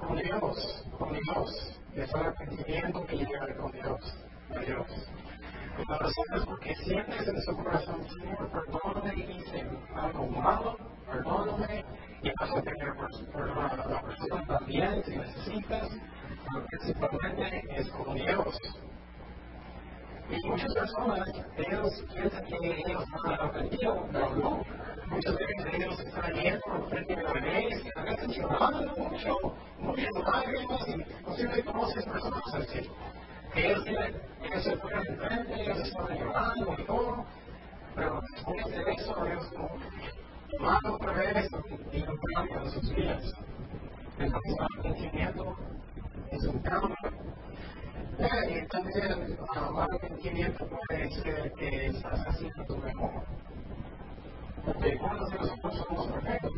Con 0.00 0.16
Dios, 0.16 0.84
con 0.98 1.12
Dios. 1.12 1.80
Es 1.94 2.12
arrepentimiento 2.12 3.06
que 3.06 3.16
llega 3.16 3.56
con 3.58 3.70
Dios, 3.70 4.24
a 4.56 4.58
Dios. 4.58 5.08
La 5.88 5.98
razón 5.98 6.24
es 6.34 6.44
porque 6.46 6.74
sientes 6.74 7.28
en 7.28 7.42
su 7.42 7.56
corazón, 7.56 8.04
Señor, 8.08 8.50
perdóname 8.50 9.14
hice 9.14 9.64
algo 9.94 10.26
malo, 10.26 10.76
perdóname, 11.06 11.84
y 12.22 12.30
vas 12.38 12.50
a 12.50 12.62
tener 12.62 12.94
perdón 13.32 13.58
a 13.58 13.86
la 13.86 14.02
persona 14.02 14.46
también 14.46 15.02
si 15.04 15.16
necesitas, 15.16 15.88
pero 16.52 16.66
principalmente 16.66 17.64
es 17.76 17.88
con 17.90 18.14
Dios. 18.14 18.58
Y 20.30 20.46
muchas 20.46 20.74
personas, 20.74 21.28
ellos 21.56 22.04
piensan 22.14 22.44
que 22.44 22.56
ellos 22.56 23.04
no 23.08 23.32
han 23.32 23.40
arrepentido, 23.40 24.08
pero 24.12 24.34
no. 24.36 24.62
Muchos 25.08 25.36
de 25.36 25.44
ellos 25.76 26.00
están 26.00 26.34
yendo 26.34 26.88
frente 26.88 27.14
a 27.14 27.22
la 27.22 27.60
iglesia, 27.60 27.92
a 27.96 28.02
veces 28.02 28.36
llorando 28.36 28.96
mucho, 28.96 29.36
muchas 29.80 30.12
lágrimas, 30.14 30.88
y 30.88 31.24
posiblemente 31.24 31.64
conoces 31.64 32.04
personas 32.04 32.54
así. 32.54 32.90
Ellos, 33.56 33.84
ellos 33.88 34.62
se 34.62 34.76
fueron 34.76 35.06
enfrente, 35.08 35.62
ellos 35.62 35.78
estaban 35.80 36.18
llorando 36.18 36.76
y 36.78 36.84
todo, 36.84 37.24
pero 37.96 38.20
después 38.32 38.66
de 38.66 38.92
eso, 38.92 39.26
ellos 39.26 39.48
como 39.48 39.68
van 40.58 40.78
otra 40.86 41.12
vez 41.12 41.48
y 41.92 42.02
cambio 42.02 42.62
en 42.62 42.70
sus 42.70 42.94
vidas. 42.94 43.32
Entonces, 44.18 44.54
el 44.54 44.64
arrepentimiento 44.64 45.56
es 46.30 46.42
un 46.44 46.58
cambio. 46.60 46.96
Y 48.20 48.66
también 48.68 49.12
el 49.12 49.38
arrepentimiento 49.78 50.66
puede 50.66 51.10
ser 51.10 51.52
que 51.52 51.86
estás 51.86 52.26
haciendo 52.26 52.64
tu 52.64 52.76
mejor. 52.78 53.22
Porque 54.64 54.98
cuando 54.98 55.26
nosotros 55.28 55.76
somos 55.76 56.06
perfectos, 56.08 56.52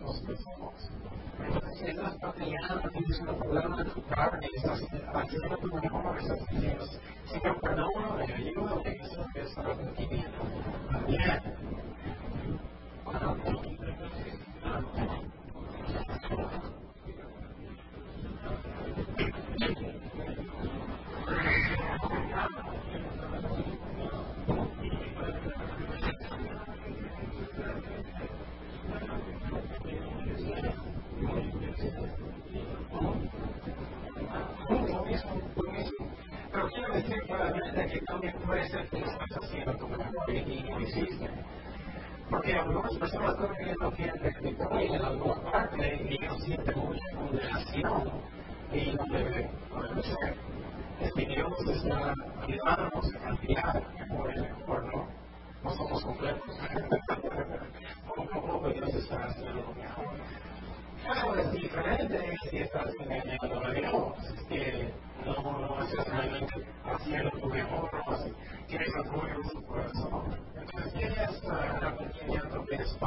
nosotros 0.00 0.40
somos. 0.42 0.90
Entonces, 1.46 1.78
si 1.78 1.86
estás 1.86 2.18
batallando, 2.20 2.90
tienes 2.90 3.20
un 3.20 3.38
problema 3.38 3.80
en 3.80 3.90
tu 3.90 4.02
carne, 4.06 4.46
estás 4.56 4.82
haciendo 5.14 5.56
tu 5.56 5.74
mejor, 5.74 6.18
estás 6.18 6.46
diciendo, 6.50 6.86
Señor, 7.26 7.60
perdóname, 7.60 8.34
ayúdame, 8.34 8.96
eso 9.00 9.26
es 9.34 9.58
arrepentimiento. 9.58 10.38
También. 10.90 11.42
Pero 36.52 36.68
quiero 36.68 36.94
decir 36.94 37.22
claramente 37.26 37.86
que 37.86 38.00
también 38.02 38.34
puede 38.44 38.68
ser 38.68 38.88
que 38.88 38.98
estás 38.98 39.38
haciendo 39.42 39.76
tu 39.76 39.88
mejor 39.88 40.30
y 40.30 40.62
no 40.70 40.80
hiciste. 40.80 41.28
Porque 42.30 42.54
algunas 42.54 42.94
personas 42.96 43.36
no 43.80 43.90
tienen 43.92 44.36
victoria 44.42 44.96
en 44.96 45.04
alguna 45.04 45.50
parte 45.50 46.06
y 46.08 46.14
ellos 46.14 46.42
sienten 46.44 46.78
mucha 46.78 47.16
condenación 47.16 48.10
y 48.72 48.92
no 48.92 49.04
debe, 49.10 49.50
no 49.72 49.82
debe 49.82 50.02
ser. 50.02 50.34
Es 51.00 51.12
que 51.14 51.26
Dios 51.26 51.52
está 51.68 52.14
ayudándonos 52.42 53.14
a 53.14 53.18
cambiar 53.18 53.82
mejor 53.94 54.34
y 54.36 54.40
mejor, 54.40 54.84
¿no? 54.94 55.08
No 55.64 55.70
somos 55.74 56.04
completos. 56.04 56.58
Poco 58.14 58.22
a 58.22 58.42
poco 58.42 58.68
Dios 58.68 58.94
está 58.94 59.24
haciendo 59.24 59.62
lo 59.62 59.74
mejor. 59.74 60.06
Claro, 61.04 61.34
es 61.36 61.52
diferente 61.52 62.36
si 62.50 62.58
estás 62.58 62.88
engañando 63.00 63.66
a 63.66 63.70
Dios, 63.72 64.18
es 64.34 64.42
que 64.44 64.92
no, 65.24 65.58
no 65.58 65.82
estás 65.82 66.08
realmente 66.08 66.66
haciendo 66.84 67.30
tu 67.30 67.46
mejor, 67.46 67.90
no 68.06 68.16
tienes 68.68 68.94
orgullo 68.94 69.42
en 69.42 69.48
tu 69.48 69.64
corazón. 69.64 70.36
Entonces, 70.54 70.92
¿qué 70.92 71.06
es 71.06 71.44
arrepentimiento 71.50 72.64
que 72.66 72.74
es 72.74 72.98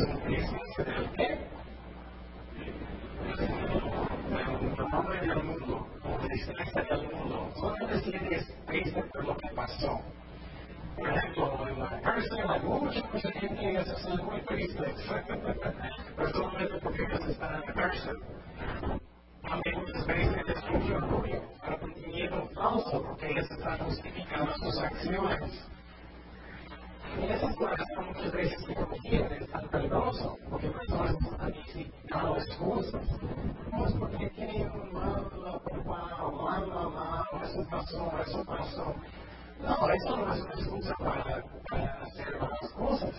un 0.00 0.14
business 0.24 0.76
del 0.76 1.10
qué? 1.16 1.28
El 3.40 4.76
nombre 4.90 5.20
del 5.20 5.42
mundo, 5.42 5.86
o 6.04 6.06
tristeza 6.26 6.82
del 6.82 7.10
mundo. 7.12 7.50
Solamente 7.56 8.00
si 8.00 8.14
eres 8.14 8.54
triste 8.66 9.02
por 9.02 9.24
lo 9.24 9.36
que 9.36 9.48
pasó. 9.48 10.00
Por 10.96 11.08
ejemplo, 11.08 11.68
en 11.68 11.78
la 11.78 12.00
cárcel 12.02 12.38
hay 12.48 12.60
mucha 12.60 13.32
gente 13.32 13.56
que 13.56 13.84
se 13.84 13.92
están 13.94 14.24
muy 14.24 14.40
tristes, 14.42 14.94
pero 16.16 16.30
solamente 16.30 16.78
porque 16.82 17.02
ellos 17.02 17.28
están 17.28 17.54
en 17.54 17.60
la 17.60 17.72
cárcel. 17.72 18.16
También 20.06 20.30
muchas 20.30 20.46
veces 20.46 20.64
es 20.64 20.70
mucho 20.70 20.96
orgullo, 20.96 21.42
arrepentimiento 21.62 22.50
falso, 22.54 23.02
porque 23.02 23.30
ellos 23.30 23.50
están 23.50 23.78
justificando 23.78 24.54
sus 24.54 24.78
acciones. 24.78 25.70
Y 27.18 27.24
ese 27.24 27.54
corazón 27.56 28.06
muchas 28.06 28.32
veces 28.32 28.64
que 28.66 28.74
contiene 28.74 29.36
es 29.36 29.50
tan 29.50 29.68
peligroso, 29.68 30.36
porque 30.48 30.68
personas 30.68 31.16
están 31.20 31.52
justificando 31.52 32.36
excusas. 32.36 33.02
No 33.72 33.86
es 33.86 33.92
porque 33.94 34.30
tienen 34.30 34.70
un 34.70 34.92
mal 34.92 35.30
papá 35.30 36.24
o 36.24 36.42
mal 36.42 36.66
mamá, 36.66 37.26
o 37.32 37.44
eso 37.44 37.66
pasó, 37.70 38.12
eso 38.26 38.44
pasó. 38.44 38.94
No, 39.60 39.90
esto 39.90 40.16
no 40.16 40.34
es 40.34 40.40
una 40.40 40.54
excusa 40.54 40.94
para, 40.98 41.44
para 41.68 42.02
hacer 42.02 42.38
malas 42.40 42.72
cosas. 42.74 43.14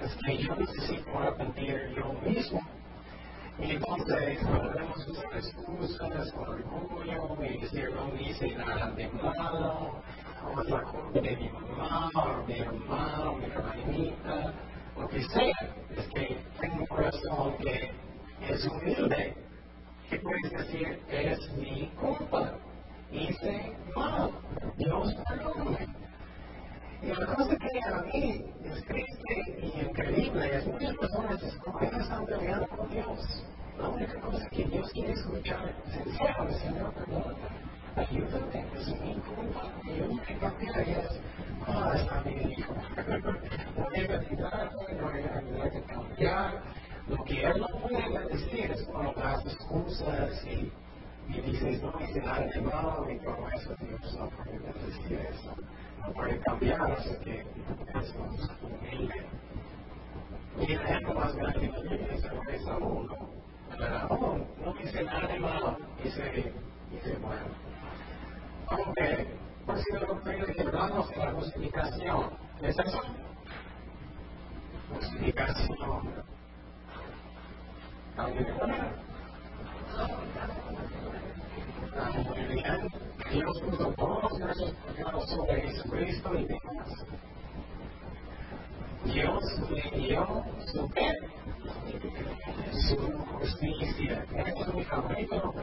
Es 0.00 0.16
que 0.24 0.38
yo 0.38 0.56
necesito 0.56 1.18
arrepentir 1.18 1.94
yo 1.96 2.12
mismo. 2.28 2.77
Y 3.60 3.72
entonces 3.72 4.38
podemos 4.44 5.08
usar 5.08 5.36
excusas 5.36 6.32
con 6.32 6.48
orgullo 6.48 7.44
y 7.44 7.58
decir 7.58 7.90
no 7.90 8.20
hice 8.20 8.54
nada 8.56 8.90
de 8.92 9.08
malo, 9.08 10.00
o 10.44 10.60
es 10.62 10.70
la 10.70 10.82
culpa 10.82 11.20
de 11.20 11.36
mi 11.36 11.48
mamá, 11.48 12.10
o 12.14 12.46
mi 12.46 12.58
hermano, 12.58 13.32
o 13.32 13.36
mi 13.36 13.44
hermanita, 13.46 14.52
lo 14.96 15.08
que 15.08 15.22
sea. 15.22 15.52
Es 15.96 16.06
que 16.14 16.38
tengo 16.60 16.76
un 16.76 16.86
corazón 16.86 17.56
que 17.58 17.92
es 18.48 18.64
humilde. 18.66 19.34
¿Qué 20.08 20.18
puedes 20.20 20.50
decir? 20.52 21.00
Es 21.08 21.52
mi 21.54 21.90
culpa 22.00 22.54
hice 23.12 23.76
mal. 23.94 24.30
Dios 24.76 25.14
perdóname. 25.28 26.07
Y 27.00 27.06
la 27.06 27.26
cosa 27.26 27.56
que 27.56 27.80
a 27.80 28.02
mí 28.02 28.44
es 28.64 28.84
triste 28.84 29.56
y 29.62 29.80
increíble 29.86 30.62
muchas 30.66 30.96
personas 30.96 31.42
ellos 31.42 32.02
están 32.02 32.26
peleando 32.26 32.66
con 32.68 32.90
Dios. 32.90 33.44
La 33.78 33.88
única 33.88 34.20
cosa 34.20 34.48
que 34.50 34.64
Dios 34.64 34.90
quiere 34.92 35.12
escuchar 35.12 35.72
es 35.86 35.92
sincero, 35.92 36.48
Señor, 36.58 36.92
perdón. 36.94 37.36
Ayúdame, 37.94 38.66
es 38.74 38.88
mi 39.00 39.14
culpa. 39.14 39.72
Único 39.84 40.22
que 40.24 40.34
cambia 40.38 40.82
es, 40.82 41.20
ah, 41.66 41.92
está 41.94 42.20
bien, 42.22 42.50
hijo. 42.50 42.74
Voy 43.76 43.96
a 43.96 44.18
ayudarte, 44.18 44.94
voy 45.00 45.22
a 45.22 45.38
ayudarte 45.38 45.78
a 45.78 45.82
cambiar. 45.82 46.62
Lo 47.06 47.24
que 47.24 47.44
Él 47.44 47.60
no 47.60 47.68
puede 47.80 48.28
decir 48.28 48.70
es 48.72 48.82
cuando 48.82 49.12
das 49.12 49.46
excusas 49.46 50.44
y, 50.46 50.72
y 51.28 51.40
dices, 51.42 51.80
no 51.80 51.94
hice 52.00 52.20
nada 52.20 52.40
de 52.40 52.60
malo 52.60 53.06
y 53.08 53.18
todo 53.20 53.48
eso. 53.54 53.76
Dios 53.80 54.16
no 54.18 54.28
puede 54.30 54.58
decir 54.58 55.20
eso 55.30 55.54
no 56.00 56.12
puede 56.12 56.38
cambiar 56.40 56.92
hasta 56.92 57.18
que 57.20 57.40
es 57.40 58.14
humilde. 58.62 59.26
Y 60.60 60.72
el 60.72 60.80
ejemplo 60.80 61.14
más 61.14 61.34
grande 61.36 61.70
que 61.70 62.14
es 62.14 62.24
es 62.24 62.66
uno. 62.80 63.38
Oh, 64.10 64.38
no 64.64 64.74
hice 64.82 65.04
nada 65.04 65.28
de 65.28 65.38
malo, 65.38 65.76
hice, 66.04 66.52
hice 66.92 67.16
bueno. 67.18 67.46
Aunque, 68.66 69.26
por 69.64 69.78
si 69.78 69.92
no 69.92 70.00
lo 70.00 70.78
hablamos 70.80 71.10
de 71.10 71.16
la 71.16 71.32
justificación, 71.32 72.30
¿es 72.62 72.78
eso? 72.78 73.00
Justificación. 74.92 76.24
¿Alguien 78.16 78.46
muy 82.24 82.54
bien. 82.54 83.07
Dios 83.30 83.60
puso 83.60 83.92
todos 83.92 84.38
nuestros 84.38 84.72
pecados 84.72 85.30
sobre 85.30 85.60
Jesucristo 85.62 86.34
y 86.34 86.46
demás. 86.46 87.06
Dios 89.04 89.44
le 89.70 89.98
dio 89.98 90.44
su 90.66 90.88
su 92.88 92.96
justicia. 92.96 94.24
Eso 94.34 94.60
es 94.60 94.74
mi 94.74 94.84
favorito. 94.84 95.54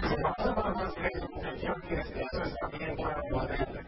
Se 0.00 0.16
pasa 0.22 0.54
para 0.54 0.74
más 0.74 0.94
eso, 0.96 1.28
que 1.88 1.94
eso 1.94 2.42
es 2.42 2.54
también 2.60 2.96
para 2.96 3.22
mente. 3.22 3.84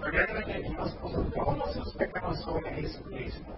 Recuerda 0.00 0.44
que 0.44 0.62
Dios 0.62 0.92
puso 1.00 1.22
todos 1.34 1.74
sus 1.74 1.94
pecados 1.94 2.40
sobre 2.40 2.74
Jesucristo. 2.74 3.54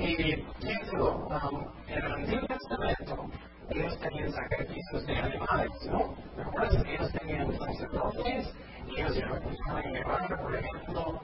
Y 0.00 0.34
piénselo, 0.60 1.28
um, 1.28 1.66
en 1.86 2.04
el 2.04 2.12
Antiguo 2.12 2.46
Testamento, 2.46 3.30
ellos 3.68 3.98
tenían 3.98 4.32
sacrificios 4.32 5.06
de 5.06 5.16
animales, 5.18 5.70
¿no? 5.90 6.14
¿Recuerdas 6.38 6.82
que 6.82 6.94
ellos 6.94 7.12
tenían 7.12 7.58
sacerdotes? 7.58 8.54
Y 8.86 9.00
ellos 9.00 9.16
iban 9.18 9.92
llevar, 9.92 10.40
por 10.40 10.54
ejemplo, 10.54 11.20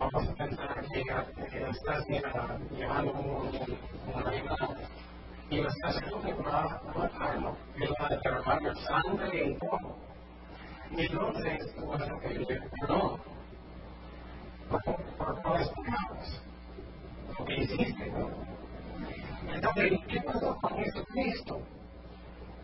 vamos 0.00 0.28
a 0.28 0.34
pensar 0.34 0.84
que 0.90 1.70
estás 1.70 2.04
llevando 2.70 3.12
un, 3.12 4.26
animal 4.26 4.76
y 5.48 5.58
el 5.60 5.70
sacerdote 5.70 6.34
va 6.34 6.62
a 6.62 6.98
matarlo, 6.98 7.56
él 7.76 7.94
va 8.00 8.06
a 8.06 8.16
derramar 8.16 8.76
sangre 8.76 9.50
y 9.50 9.58
todo. 9.58 9.96
Y 10.90 11.00
entonces 11.06 11.74
vas 11.86 12.10
a 12.10 12.18
pedir 12.18 12.70
perdón 12.80 13.20
por, 14.68 14.82
por 15.16 15.60
los 15.60 15.70
que 17.44 17.54
hiciste. 17.54 18.12
Entonces, 19.54 19.92
¿qué 20.08 20.20
pasó 20.22 20.56
con 20.60 20.78
Jesucristo? 20.78 21.60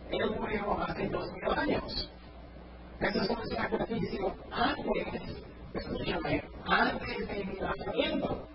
Él 0.09 0.31
murió 0.39 0.79
hace 0.81 1.07
dos 1.07 1.31
mil 1.33 1.45
años. 1.57 2.11
Ese 2.99 3.19
es 3.19 3.29
un 3.29 3.47
sacrificio 3.47 4.35
antes, 4.51 5.43
escúchame, 5.73 6.43
antes 6.65 7.27
de 7.27 7.45
mi 7.45 7.59
nacimiento. 7.59 8.47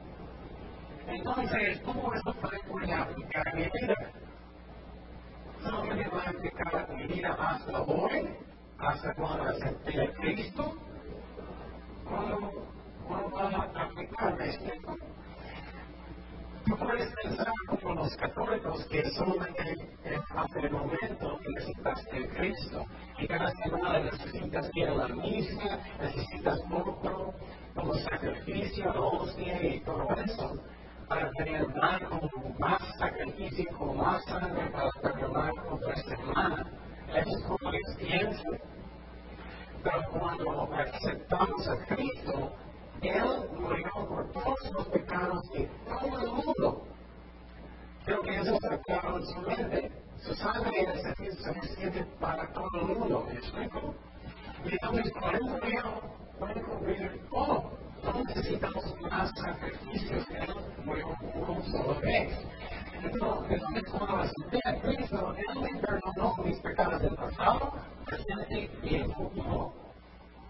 Entonces, 1.07 1.81
¿cómo 1.85 2.14
eso 2.14 2.35
puede 2.35 2.92
aplicar 2.92 3.54
mi 3.54 3.62
vida? 3.62 3.94
¿No 5.64 5.83
me 5.85 6.09
va 6.09 6.22
a 6.22 6.31
aplicar 6.31 6.88
mi 6.94 7.07
vida 7.07 7.37
hasta 7.38 7.83
hoy? 7.83 8.28
¿Hasta 8.78 9.14
cuando 9.14 9.44
acepté 9.44 10.02
a 10.02 10.12
Cristo? 10.14 10.76
¿Cuándo, 12.04 12.52
cuándo 13.07 13.37
va 13.37 13.68
a 13.74 13.85
aplicarme 13.85 14.48
esto? 14.48 14.96
No 16.68 16.76
puedes 16.76 17.12
pensar 17.22 17.52
como 17.66 17.94
los 17.94 18.16
católicos 18.16 18.85
que 18.87 19.11
solamente 19.11 19.76
hasta 20.37 20.61
el 20.61 20.70
momento 20.70 21.38
que 21.38 21.48
necesitas 21.50 22.04
de 22.12 22.28
Cristo 22.28 22.85
y 23.18 23.26
cada 23.26 23.50
semana 23.52 23.98
necesitas 24.00 24.70
ir 24.74 24.88
a 24.88 24.94
la 24.94 25.09
misa, 25.09 25.78
necesitas 26.00 26.61
otro 26.70 27.35
como 27.74 27.94
sacrificio, 27.94 28.92
hostia 28.94 29.62
y 29.62 29.81
todo 29.81 30.09
eso 30.24 30.62
para 31.09 31.31
tener 31.33 31.66
más, 31.74 32.02
más 32.59 32.83
sacrificio, 32.98 33.94
más 33.94 34.24
sangre 34.24 34.70
para 34.70 34.90
perdonar 35.02 35.52
otra 35.70 35.96
semana. 35.96 36.66
Eso 37.14 37.31
es 37.31 37.44
como 37.44 37.70
piensa. 37.98 38.42
Pero 39.83 40.02
cuando 40.11 40.74
aceptamos 40.74 41.68
a 41.68 41.76
Cristo, 41.87 42.52
él 43.00 43.50
murió 43.59 43.90
por 44.09 44.33
todos 44.33 44.72
los 44.72 44.88
pecados 44.88 45.48
de 45.50 45.70
todo 45.87 46.20
el 46.20 46.33
mundo. 46.33 46.85
Creo 48.04 48.20
que 48.22 48.37
eso 48.37 48.54
está 48.54 48.78
claro 48.78 49.18
en 49.18 49.26
su 50.18 50.28
mente. 50.44 51.14
Su 51.16 51.42
sangre 51.42 51.61
es 51.61 51.62
suficiente 51.62 52.05
para 52.20 52.53
todo 52.53 52.68
el 52.74 52.98
mundo. 52.98 53.27
¿Me 53.27 53.38
explico? 53.38 53.94
Y 54.64 54.72
entonces, 54.72 55.12
él 55.33 55.40
murió, 55.42 56.03
puede 56.38 56.62
cubrir 56.62 57.22
todo. 57.31 57.79
No 58.05 58.24
necesitamos 58.24 58.94
más 59.03 59.31
sacrificios. 59.37 60.27
Él 60.31 60.55
murió 60.85 61.09
una 61.35 61.62
sola 61.64 62.01
vez. 62.01 62.46
Entonces, 63.03 63.62
cuando 63.90 64.16
acepté 64.16 64.61
a 64.64 64.81
Cristo, 64.81 65.35
Él 65.37 65.61
me 65.61 65.81
perdonó 65.81 66.35
mis 66.44 66.59
pecados 66.59 67.01
del 67.01 67.14
pasado, 67.14 67.72
presente 68.05 68.70
y 68.83 68.94
el 68.96 69.14
futuro. 69.14 69.72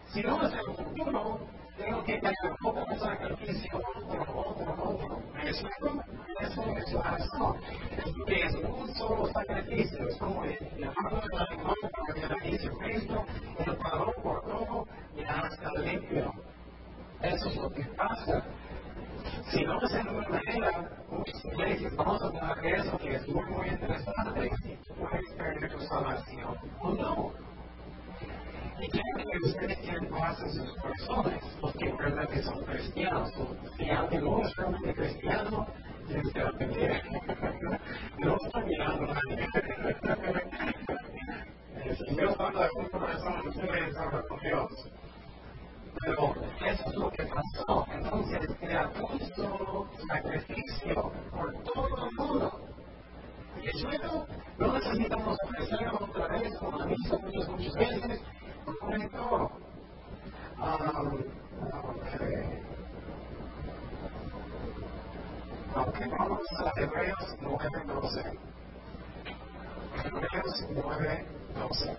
Si 0.07 0.22
no 0.22 0.42
es 0.42 0.53
el 0.55 0.74
futuro, 0.74 1.40
tengo 1.77 2.05
que 2.05 2.18
tener 2.18 2.35
otro 2.64 2.98
sacrificio, 2.98 3.81
otro, 3.96 4.22
otro, 4.35 4.74
otro. 4.83 5.17
Eso 5.44 5.66
es 6.77 6.92
la 6.92 7.03
razón. 7.03 7.57
Es 8.27 8.55
un 8.55 8.94
solo 8.94 9.27
sacrificio. 9.33 10.09
Es 10.09 10.16
como 10.16 10.44
llamarlo 10.44 11.20
de 11.20 11.37
la 11.37 11.44
animal 11.51 11.74
para 11.92 12.37
que 12.37 12.51
dice 12.51 12.70
Cristo, 12.81 13.24
Él 13.59 13.77
pagó 13.77 14.12
por 14.22 14.42
todo 14.42 14.87
y 15.16 15.24
ahora 15.24 15.48
está 15.48 15.72
limpio. 15.81 16.33
Eso 17.22 17.48
es 17.48 17.57
lo 17.57 17.70
que 17.70 17.85
pasa. 17.85 18.44
Si 19.51 19.64
no 19.64 19.81
es 19.81 19.92
en 19.94 20.09
una 20.09 20.29
manera, 20.29 20.90
iglesias 21.44 21.96
vamos 21.96 22.22
a 22.22 22.27
hablar 22.27 22.61
de 22.61 22.70
eso, 22.77 22.98
que 22.98 23.14
es 23.16 23.29
muy, 23.29 23.44
muy 23.46 23.68
interesante, 23.68 24.51
si 24.62 24.77
tú 24.77 24.94
puedes 24.94 25.33
perder 25.37 25.72
tu 25.72 25.81
salvación 25.81 26.57
o 26.81 26.90
no. 26.94 27.47
Y 28.80 28.88
quiero 28.90 29.30
que 29.30 29.38
ustedes 29.48 29.80
tienen 29.80 30.08
paz 30.08 30.40
en 30.40 30.52
sus 30.52 30.76
corazones, 30.76 31.42
los 31.60 31.72
que 31.72 31.88
en 31.88 31.96
verdad 31.96 32.28
que 32.28 32.42
son 32.42 32.64
cristianos. 32.64 33.32
Si 33.76 33.90
alguien 33.90 34.24
no 34.24 34.42
es 34.42 34.56
realmente 34.56 34.94
cristiano, 34.94 35.66
tienes 36.06 36.32
que 36.32 36.40
aprender. 36.40 37.02
No 38.18 38.36
estoy 38.36 38.64
mirando 38.64 39.10
a 39.10 39.14
nadie. 39.14 39.48
Si 41.96 42.14
Dios 42.14 42.36
habla 42.38 42.62
de 42.62 42.70
un 42.76 42.88
corazón, 42.88 43.48
ustedes 43.48 43.96
hablan 43.96 44.22
con 44.28 44.40
Dios. 44.40 44.90
Pero 46.00 46.34
eso 46.64 46.84
es 46.88 46.94
lo 46.94 47.10
que 47.10 47.24
pasó. 47.24 47.86
Entonces, 47.92 48.48
un 49.00 49.20
solo 49.34 49.90
sacrificio 50.08 51.12
por 51.32 51.62
todo 51.64 52.06
el 52.06 52.16
mundo. 52.16 52.60
Y 53.60 53.82
luego 53.82 54.26
no 54.58 54.72
necesitamos 54.72 55.36
ofrecerlo 55.44 55.98
otra 56.00 56.28
vez 56.28 56.56
como 56.58 56.78
la 56.78 56.86
misa 56.86 57.18
muchas, 57.18 57.48
muchas 57.48 57.74
veces 57.74 58.22
conectó. 58.88 59.51
Um, 60.59 61.22
okay. 61.85 62.64
Ok, 65.77 65.96
vamos 66.18 66.40
a 66.59 66.81
Hebreos 66.81 67.37
9.12. 67.40 68.38
Hebreos 70.05 70.66
9.12. 70.70 71.96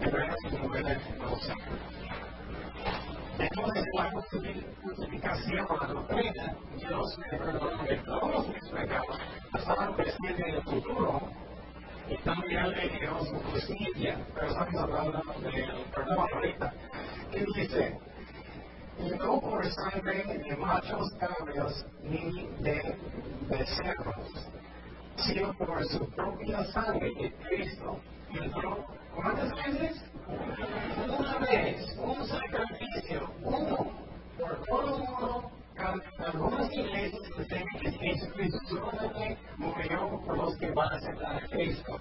Hebreos 0.00 0.40
9.12. 0.52 1.54
Entonces, 3.38 3.84
la 3.94 4.10
justificación, 4.10 5.66
la 5.80 5.86
doctrina, 5.88 6.56
Dios 6.76 7.18
me 7.18 7.38
perdonó 7.38 7.82
de 7.84 7.96
todos 7.98 8.48
mis 8.48 8.68
pecados 8.70 9.18
estaban 9.56 9.94
presentes 9.96 10.46
en 10.46 10.62
futuro 10.62 11.20
y 12.08 12.16
también 12.18 12.70
le 12.70 12.88
dio 12.98 13.18
su 13.24 13.34
justicia. 13.50 14.18
Pero 14.34 14.46
estamos 14.46 14.82
hablando 14.82 15.22
del 15.40 15.84
perdón 15.94 16.28
ahorita. 16.34 16.72
¿Qué 17.32 17.44
dice? 17.54 17.98
No 19.20 19.40
por 19.40 19.64
sangre 19.70 20.24
de 20.24 20.56
machos 20.56 21.10
cabros 21.18 21.86
ni 22.02 22.48
de 22.60 22.96
becerros. 23.48 24.48
sino 25.16 25.52
por 25.54 25.84
su 25.86 26.08
propia 26.10 26.64
sangre 26.72 27.12
que 27.14 27.32
Cristo 27.32 27.98
entró. 28.32 28.84
¿Cuántas 29.14 29.50
veces? 29.56 30.02
Una 31.08 31.38
vez, 31.38 31.96
un 31.98 32.26
sacrificio, 32.26 33.30
uno, 33.42 33.90
por 34.38 34.62
todo 34.66 34.96
el 34.96 35.02
mundo. 35.04 35.50
Algunas 35.78 36.72
iglesias 36.72 37.22
que 37.36 37.90
Jesucristo 37.92 38.58
solamente 38.66 39.38
murió 39.58 40.20
por 40.24 40.38
los 40.38 40.56
que 40.56 40.70
van 40.70 40.92
a 40.92 40.96
aceptar 40.96 41.36
a 41.36 41.48
Cristo. 41.48 41.98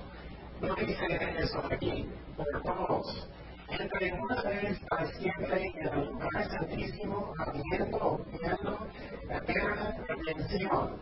No 0.61 0.75
dice 0.75 1.05
eso 1.37 1.61
aquí, 1.69 2.07
por 2.37 2.63
todos. 2.63 3.29
Entre 3.67 4.13
una 4.13 4.41
vez 4.43 4.79
para 4.89 5.05
siempre 5.13 5.73
en 5.75 5.87
el 5.87 6.05
lugar 6.05 6.49
santísimo, 6.49 7.33
habiendo, 7.37 8.25
viendo 8.31 8.87
eterna 9.29 9.97
redención. 10.07 11.01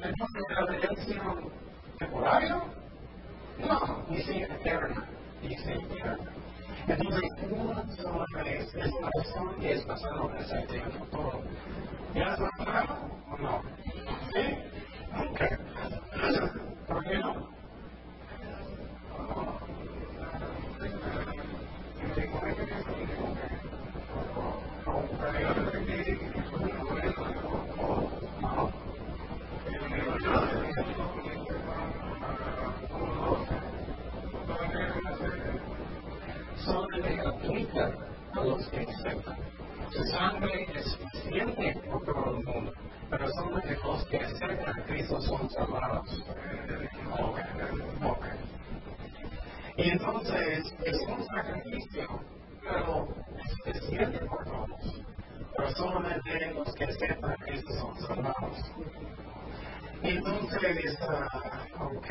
Entonces, 0.00 0.42
la 0.50 0.66
redención 0.66 1.50
temporaria? 1.98 2.62
No, 3.58 4.04
dice 4.10 4.42
eterna, 4.42 5.08
dice 5.42 5.74
eterna. 5.74 6.43
Entonces, 6.86 7.30
sola 8.02 8.26
vez 8.44 8.74
es 8.74 8.92
la 9.00 9.10
razón 9.16 9.60
que 9.60 9.72
es 9.72 9.82
pasado 9.86 10.28
presente 10.30 10.76
en 10.76 10.84
el 10.84 10.92
futuro. 10.92 11.42
¿Ya 12.14 12.32
has 12.32 12.40
notado 12.40 12.96
o 13.30 13.38
no? 13.38 13.62
¿Sí? 14.32 14.58
Ok. 15.30 15.40
¿Por 16.88 17.04
qué 17.04 17.18
no? 17.18 17.48
Aplica 37.74 37.92
a 38.34 38.44
los 38.44 38.68
que 38.68 38.80
aceptan. 38.80 39.36
Su 39.90 40.04
sangre 40.06 40.66
es 40.74 40.84
suficiente 40.92 41.80
por 41.88 42.04
todo 42.04 42.36
el 42.36 42.44
mundo, 42.44 42.72
pero 43.10 43.28
solamente 43.32 43.78
los 43.84 44.04
que 44.06 44.16
aceptan 44.18 44.80
a 44.80 44.84
Cristo 44.84 45.20
son 45.22 45.50
salvados. 45.50 46.24
Ok, 47.20 47.38
ok. 48.04 48.26
Y 49.76 49.90
entonces 49.90 50.74
es 50.84 51.00
un 51.08 51.24
sacrificio, 51.26 52.20
pero 52.62 53.08
es 53.44 53.52
suficiente 53.52 54.18
por 54.26 54.44
todos. 54.44 55.02
Pero 55.56 55.70
solamente 55.72 56.52
los 56.54 56.74
que 56.74 56.84
aceptan 56.84 57.30
a 57.32 57.36
Cristo 57.36 57.72
son 57.74 58.00
salvados. 58.00 58.72
Y 60.02 60.08
entonces, 60.08 60.98
uh, 61.00 61.84
ok. 61.84 62.10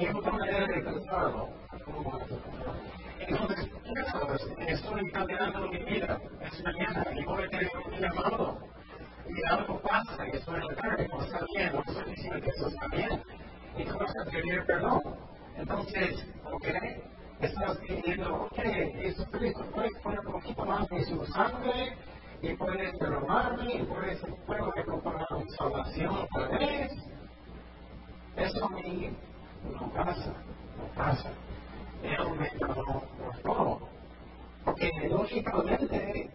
Hay 0.00 0.08
otra 0.14 0.32
manera 0.32 0.66
de 0.66 0.80
pensarlo. 0.80 1.48
Entonces, 3.20 3.70
estoy 4.66 5.10
cambiando 5.10 5.68
mi 5.68 5.78
vida. 5.78 6.20
Es 6.40 6.64
mañana 6.64 7.04
y 7.14 7.24
voy 7.24 7.42
a 7.42 7.48
tener 7.48 7.70
un 7.84 8.00
llamado. 8.00 8.58
Y 9.28 9.52
algo 9.52 9.80
pasa 9.80 10.26
y 10.26 10.36
estoy 10.36 10.54
en 10.54 10.66
la 10.66 10.74
carne, 10.74 11.08
no 11.08 11.22
está 11.22 11.44
bien, 11.54 11.72
no 11.72 11.80
estoy 11.80 12.10
diciendo 12.12 12.40
que 12.40 12.50
eso 12.50 12.68
está 12.68 12.86
bien. 12.88 13.22
Y 13.76 13.88
a 13.88 14.30
pedir 14.30 14.64
perdón. 14.64 15.00
Entonces, 15.56 16.26
ok, 16.44 16.66
estás 17.40 17.78
pidiendo, 17.78 18.44
ok, 18.44 18.56
Jesucristo, 18.56 19.64
puedes 19.74 19.98
poner 20.02 20.20
un 20.20 20.32
poquito 20.32 20.64
más 20.64 20.88
de 20.88 21.04
su 21.04 21.26
sangre 21.26 21.96
y 22.40 22.54
puedes 22.54 22.96
perdonarme 22.98 23.74
y 23.74 23.82
puedes, 23.84 24.20
puedo 24.46 24.70
recuperar 24.72 25.26
mi 25.32 25.50
salvación 25.50 26.16
otra 26.16 26.58
vez. 26.58 26.92
Eso 28.36 28.64
a 28.64 28.68
mí 28.68 29.10
no 29.64 29.92
pasa, 29.92 30.32
no 30.76 30.84
pasa 30.94 31.30
él 32.02 32.30
me 32.38 32.50
perdonó 32.50 33.02
por 33.18 33.38
todo. 33.42 33.88
Porque 34.64 34.90
lógicamente, 35.08 36.30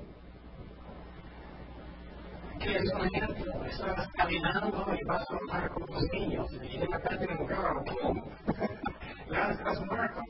que 2.60 2.78
es 2.78 2.94
un 2.94 3.06
ejemplo, 3.06 3.66
estás 3.66 4.08
caminando 4.14 4.96
y 5.00 5.04
vas 5.06 5.30
a 5.30 5.36
hablar 5.36 5.70
con 5.72 5.86
tus 5.86 6.04
niños 6.12 6.48
y 6.62 6.78
de 6.78 6.86
repente 6.88 7.32
en 7.32 7.42
un 7.42 7.48
carro, 7.48 7.84
¡pum! 7.84 8.24
Ya 9.32 9.52
estás 9.52 9.86
muerto. 9.86 10.22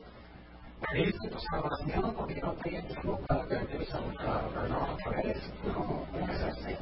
Perdiste 0.80 1.28
tu 1.30 1.38
salvación 1.38 2.14
porque 2.14 2.40
no 2.40 2.52
te 2.54 2.70
tiempo 2.70 3.18
para 3.26 3.46
perder 3.46 3.86
salvación, 3.86 4.50
perdón 4.52 4.90
otra 4.92 5.22
vez. 5.22 5.52
No, 5.64 6.06
no 6.12 6.32
es 6.32 6.42
así. 6.42 6.76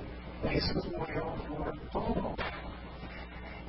Jesús 0.48 0.88
murió 0.96 1.34
por 1.48 1.78
todo. 1.90 2.34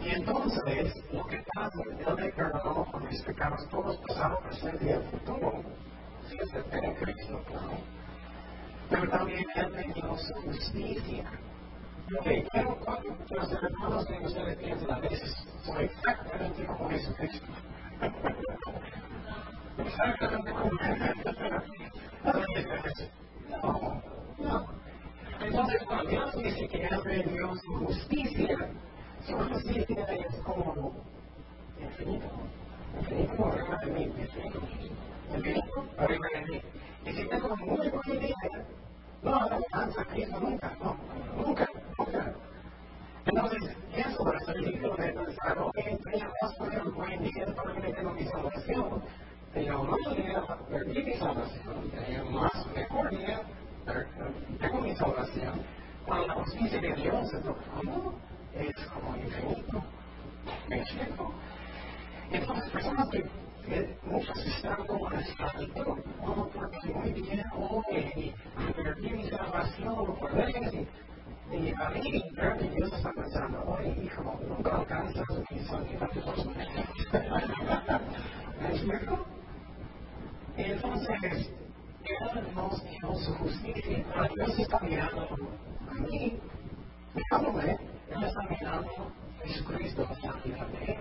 Y 0.04 0.10
entonces, 0.10 0.94
lo 1.13 1.26
que 1.28 1.42
pasa, 1.54 1.80
Él 2.06 2.16
me 2.16 2.30
perdonó 2.34 2.86
por 2.92 3.10
mis 3.10 3.22
pecados, 3.22 3.68
todos 3.70 3.98
pasado, 4.08 4.39
presente 4.39 4.86
y 4.86 5.18
futuro. 5.18 5.63
Si 6.28 6.36
es 6.38 6.52
fe 6.52 6.86
en 6.86 6.96
Cristo, 6.96 7.42
claro. 7.48 7.78
Pero 8.89 9.10
también 9.10 9.46
Él 9.56 9.72
me 9.72 9.94
dio 9.94 10.18
su 10.18 10.34
justicia. 10.34 11.24
Ok, 12.20 12.28
quiero 12.52 12.78
que 13.26 13.36
los 13.36 13.52
hermanos 13.54 14.06
que 14.06 14.26
ustedes 14.26 14.58
piensen 14.58 14.92
a 14.92 15.00
veces, 15.00 15.36
soy 15.63 15.86
exactamente 15.86 16.66
como 16.66 16.89
Jesucristo. 16.89 17.48
exactamente 19.78 20.52
como 20.52 20.72
Jesucristo. 20.80 21.32
No, 23.50 24.02
no. 24.38 24.66
Entonces, 25.39 25.84
cuando 25.86 26.10
Dios 26.10 26.36
dice 26.36 26.68
que 26.68 26.88
Él 26.88 27.02
me 27.06 27.24
dio 27.24 27.56
su 27.56 27.74
justicia, 27.86 28.70
su 29.26 29.38
justicia 29.38 30.06
es 30.06 30.36
como 30.44 30.94
infinito. 31.80 32.28
Infinito 33.00 33.46
arriba 33.46 33.78
de 33.84 33.92
mí. 33.92 34.14
Infinito 35.34 35.86
arriba 35.98 36.28
de 36.34 36.42
mí. 36.46 36.62
Y 37.06 37.12
si 37.12 37.28
tengo 37.28 37.56
muy 37.58 37.90
buena 37.90 38.14
idea, 38.14 38.66
no 39.22 39.36
alcanza 39.36 40.02
a 40.02 40.06
Cristo 40.06 40.40
nunca, 40.40 40.78
no, 40.82 40.98
nunca, 41.36 41.68
nunca. 41.98 42.34
Entonces, 43.26 43.78
eso 43.96 44.24
va 44.26 44.38
a 44.38 44.40
ser 44.42 44.58
digno 44.58 44.96
de 44.96 45.14
pensar, 45.14 45.58
ok, 45.58 45.76
tenía 45.76 46.30
más 46.42 46.56
por 46.56 46.74
el 46.74 46.92
buen 46.92 47.24
día 47.24 47.46
que 47.46 47.94
tengo 47.94 48.14
mi 48.14 48.26
salvación. 48.26 49.04
Tenía 49.54 49.78
un 49.78 49.90
mal 49.90 50.16
día, 50.16 50.44
perdí 50.70 51.04
mi 51.04 51.14
salvación. 51.14 51.92
Tenía 51.92 52.24
más 52.26 52.68
mejor 52.76 53.10
día, 53.10 53.42
tengo 54.60 54.82
mi 54.82 54.96
salvación. 54.96 55.62
Cuando 56.06 56.28
la 56.28 56.34
justicia 56.34 56.82
de 56.82 56.94
Dios 56.96 57.34
lo 57.34 57.56
profundo, 57.56 58.14
es 58.56 58.86
como 58.88 59.16
infinito. 59.18 59.84
¿Me 60.70 60.82
explico? 60.82 61.34
Entonces, 62.32 62.72
personas 62.72 63.10
que, 63.10 63.24
que 63.66 63.98
muchos 64.04 64.46
están 64.46 64.86
como 64.86 65.10
esclavitud, 65.12 66.00
como 66.24 66.48
porque 66.50 66.94
muy 66.94 67.13
bien, 67.13 67.44
hoy, 67.56 68.34
perdí 68.76 69.10
mi 69.10 69.30
salvación 69.30 70.16
por 70.20 70.34
leyes 70.34 70.74
y, 70.74 70.88
y 71.56 71.74
a 71.78 71.89
mí, 71.89 72.24
creo 72.36 72.58
que 72.58 72.70
Dios 72.70 72.94
está 72.94 73.12
pensando, 73.12 73.63
oye, 73.68 73.96
hijo, 74.04 74.39
nunca 74.48 74.78
alcanzas 74.78 75.26
mi 75.52 75.60
salvación. 75.60 76.54
¿Me 78.62 78.70
explico? 78.70 79.26
Y 80.58 80.62
entonces, 80.63 81.52
Él 82.06 82.54
nos 82.56 82.84
dio 82.84 83.16
su 83.16 83.34
justicia, 83.36 84.06
pero 84.13 84.34
Dios 84.36 84.60
está 84.60 84.80
mirando 84.80 85.28
a 85.89 85.94
mí, 85.94 86.39
mirándome, 87.13 87.78
Él 88.10 88.24
está 88.24 88.42
mirando 88.50 88.89
a 88.89 89.48
Jesucristo, 89.48 90.08
está 90.12 90.34
mirando 90.46 90.78
a 90.78 90.84
Él. 90.84 90.98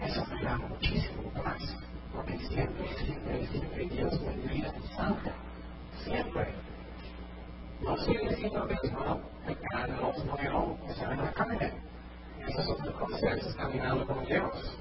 Eso 0.00 0.26
me 0.26 0.42
da 0.42 0.58
muchísimo 0.58 1.32
más, 1.44 1.76
porque 2.14 2.38
siempre, 2.38 2.88
siempre, 2.98 3.46
siempre 3.46 3.86
Dios 3.86 4.20
me 4.20 4.32
envía 4.34 4.72
santa. 4.96 5.32
Siempre. 6.04 6.54
No 7.80 7.96
estoy 7.96 8.16
diciendo 8.28 8.66
que 8.68 8.74
es 8.74 8.92
malo, 8.92 9.20
no 9.88 10.10
es 10.10 10.26
bueno, 10.26 10.78
es 10.88 11.00
en 11.00 11.16
la 11.16 11.32
carne. 11.32 11.72
Esa 12.48 12.62
es 12.62 12.68
otra 12.68 12.92
cosa, 12.92 13.30
es 13.34 13.54
caminando 13.54 14.06
con 14.06 14.24
Dios. 14.24 14.78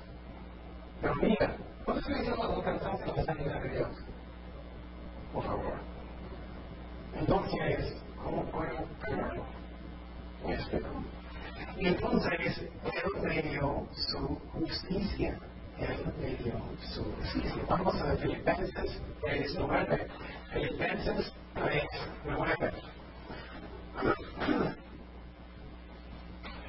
Pero 1.02 1.16
mira, 1.16 1.56
¿cuándo 1.86 2.00
estoy 2.00 2.16
diciendo 2.16 2.44
algo 2.44 2.64
cansado 2.64 2.98
de 2.98 3.08
la 3.08 3.24
sanidad 3.24 3.62
de 3.62 3.70
Dios? 3.70 3.90
Por 5.34 5.44
favor. 5.44 5.74
Entonces, 7.16 7.96
¿cómo 8.24 8.44
puedo 8.46 8.86
creerlo? 9.02 9.44
¿Me 10.46 10.54
explico? 10.54 10.90
Y 11.82 11.88
entonces, 11.88 12.60
Él 12.60 13.24
me 13.24 13.42
dio 13.42 13.88
su 13.96 14.40
justicia. 14.54 15.36
Él 15.80 16.14
me 16.22 16.36
dio 16.36 16.54
su 16.94 17.04
justicia. 17.04 17.64
Vamos 17.68 18.00
a 18.00 18.16
Filipenses 18.18 19.02
3, 19.24 19.56
9. 19.58 20.08
Filipenses 20.54 21.34
3, 21.56 21.84
9. 22.26 22.72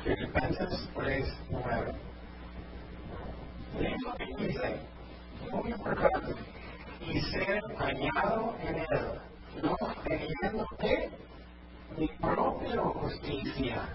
Filipenses 0.03 0.89
3, 0.95 1.35
9. 1.51 1.95
Leemos 3.81 4.03
lo 4.05 4.15
que 4.15 4.47
dice. 4.47 4.81
Muy 5.53 5.73
importante. 5.73 6.35
Y 7.07 7.21
ser 7.21 7.63
hallado 7.77 8.57
en 8.63 8.77
Él. 8.77 9.21
No 9.63 9.77
teniendo 10.05 10.67
que 10.79 11.11
mi 11.99 12.09
propia 12.09 12.81
justicia 12.81 13.89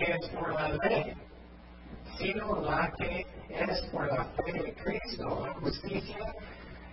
que 0.00 0.12
es 0.12 0.28
por 0.30 0.54
la 0.54 0.68
ley, 0.68 1.14
sino 2.16 2.62
la 2.62 2.90
que 2.96 3.26
es 3.50 3.82
por 3.92 4.06
la 4.06 4.24
fe 4.24 4.52
de 4.52 4.74
Cristo, 4.74 5.46
la 5.46 5.54
justicia 5.54 6.34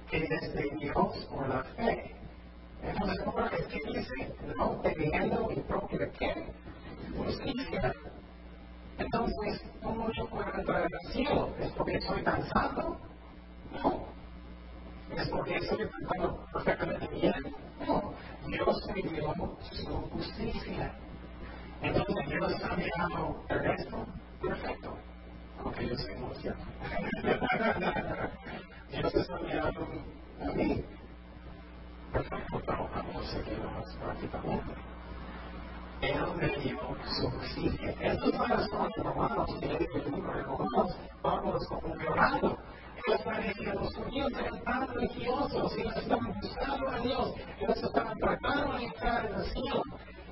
que 0.10 0.24
es 0.24 0.54
de 0.54 0.70
Dios 0.80 1.28
por 1.30 1.48
la 1.48 1.64
fe. 1.64 2.16
Entonces, 2.84 3.24
¿cómo 3.24 3.46
es 3.46 3.68
que 3.68 3.80
dice? 3.88 4.36
No 4.58 4.82
teniendo 4.82 5.48
mi 5.48 5.56
propia 5.56 6.12
qué? 6.20 6.48
Justicia. 7.16 7.94
Entonces, 8.98 9.62
¿cómo 9.82 10.12
yo 10.12 10.28
puedo 10.28 10.54
entrar 10.54 10.84
al 10.84 11.12
cielo? 11.14 11.56
¿Es 11.60 11.72
porque 11.72 12.02
soy 12.02 12.22
tan 12.24 12.46
santo? 12.50 12.98
No. 13.84 14.06
¿Es 15.16 15.30
porque 15.30 15.56
estoy 15.56 15.88
tratando 15.88 16.46
perfectamente 16.52 17.08
bien? 17.08 17.56
No. 17.88 18.14
Dios 18.48 18.88
me 18.94 19.02
dio 19.02 19.58
su 19.72 19.88
justicia. 20.10 20.94
Entonces, 21.82 22.30
Dios 22.30 22.52
está 22.52 22.76
mirando 22.76 23.46
el 23.50 23.60
resto 23.60 24.08
perfecto. 24.42 24.98
Aunque 25.64 25.88
yo 25.88 25.96
soy 25.98 26.16
muy 26.16 26.36
Dios 28.90 29.16
está 29.16 29.40
mirando 29.40 29.88
a 30.42 30.54
mí. 30.54 30.84
Perfecto, 32.14 32.62
seguir 33.24 33.60
más 33.60 33.96
prácticamente. 33.96 34.74
Él 36.02 36.16
me 36.36 36.48
dio 36.60 36.80
su 37.06 37.30
justicia. 37.32 37.90
Esto 38.00 38.26
es 38.26 38.50
las 38.50 38.70
cosas 38.70 38.92
romanos, 38.98 39.50
y 39.62 39.66
el 39.66 39.80
libro 40.12 40.34
de 40.34 40.44
Romanos, 40.44 40.96
Pablo 41.22 41.58
es 41.58 41.68
como 41.68 41.96
llorando. 41.96 42.58
Ellos 43.08 43.22
diciendo, 43.48 43.82
los 43.82 43.96
judíos 43.96 44.32
eran 44.40 44.64
tan 44.64 44.88
religiosos, 44.88 45.78
ellos 45.78 45.96
estaban 45.98 46.40
buscando 46.40 46.90
a 46.90 47.00
Dios, 47.00 47.34
ellos 47.60 47.84
estaban 47.84 48.18
tratando 48.20 48.74
de 48.78 48.84
entrar 48.86 49.26
en 49.26 49.36
el 49.36 49.46
cielo. 49.46 49.84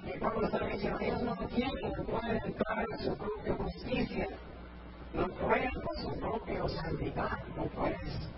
Está 0.05 0.67
diciendo, 0.67 0.99
ellos 0.99 1.21
no 1.23 1.35
entienden, 1.41 1.91
no 1.97 2.03
pueden 2.03 2.39
entrar 2.45 2.85
en 2.91 2.99
su 2.99 3.17
propia 3.17 3.55
justicia. 3.55 4.27
No 5.13 5.27
pueden 5.27 5.71
con 5.71 5.97
su 5.97 6.19
propia 6.19 6.69
santidad, 6.69 7.39
no 7.55 7.63
puedes. 7.63 8.29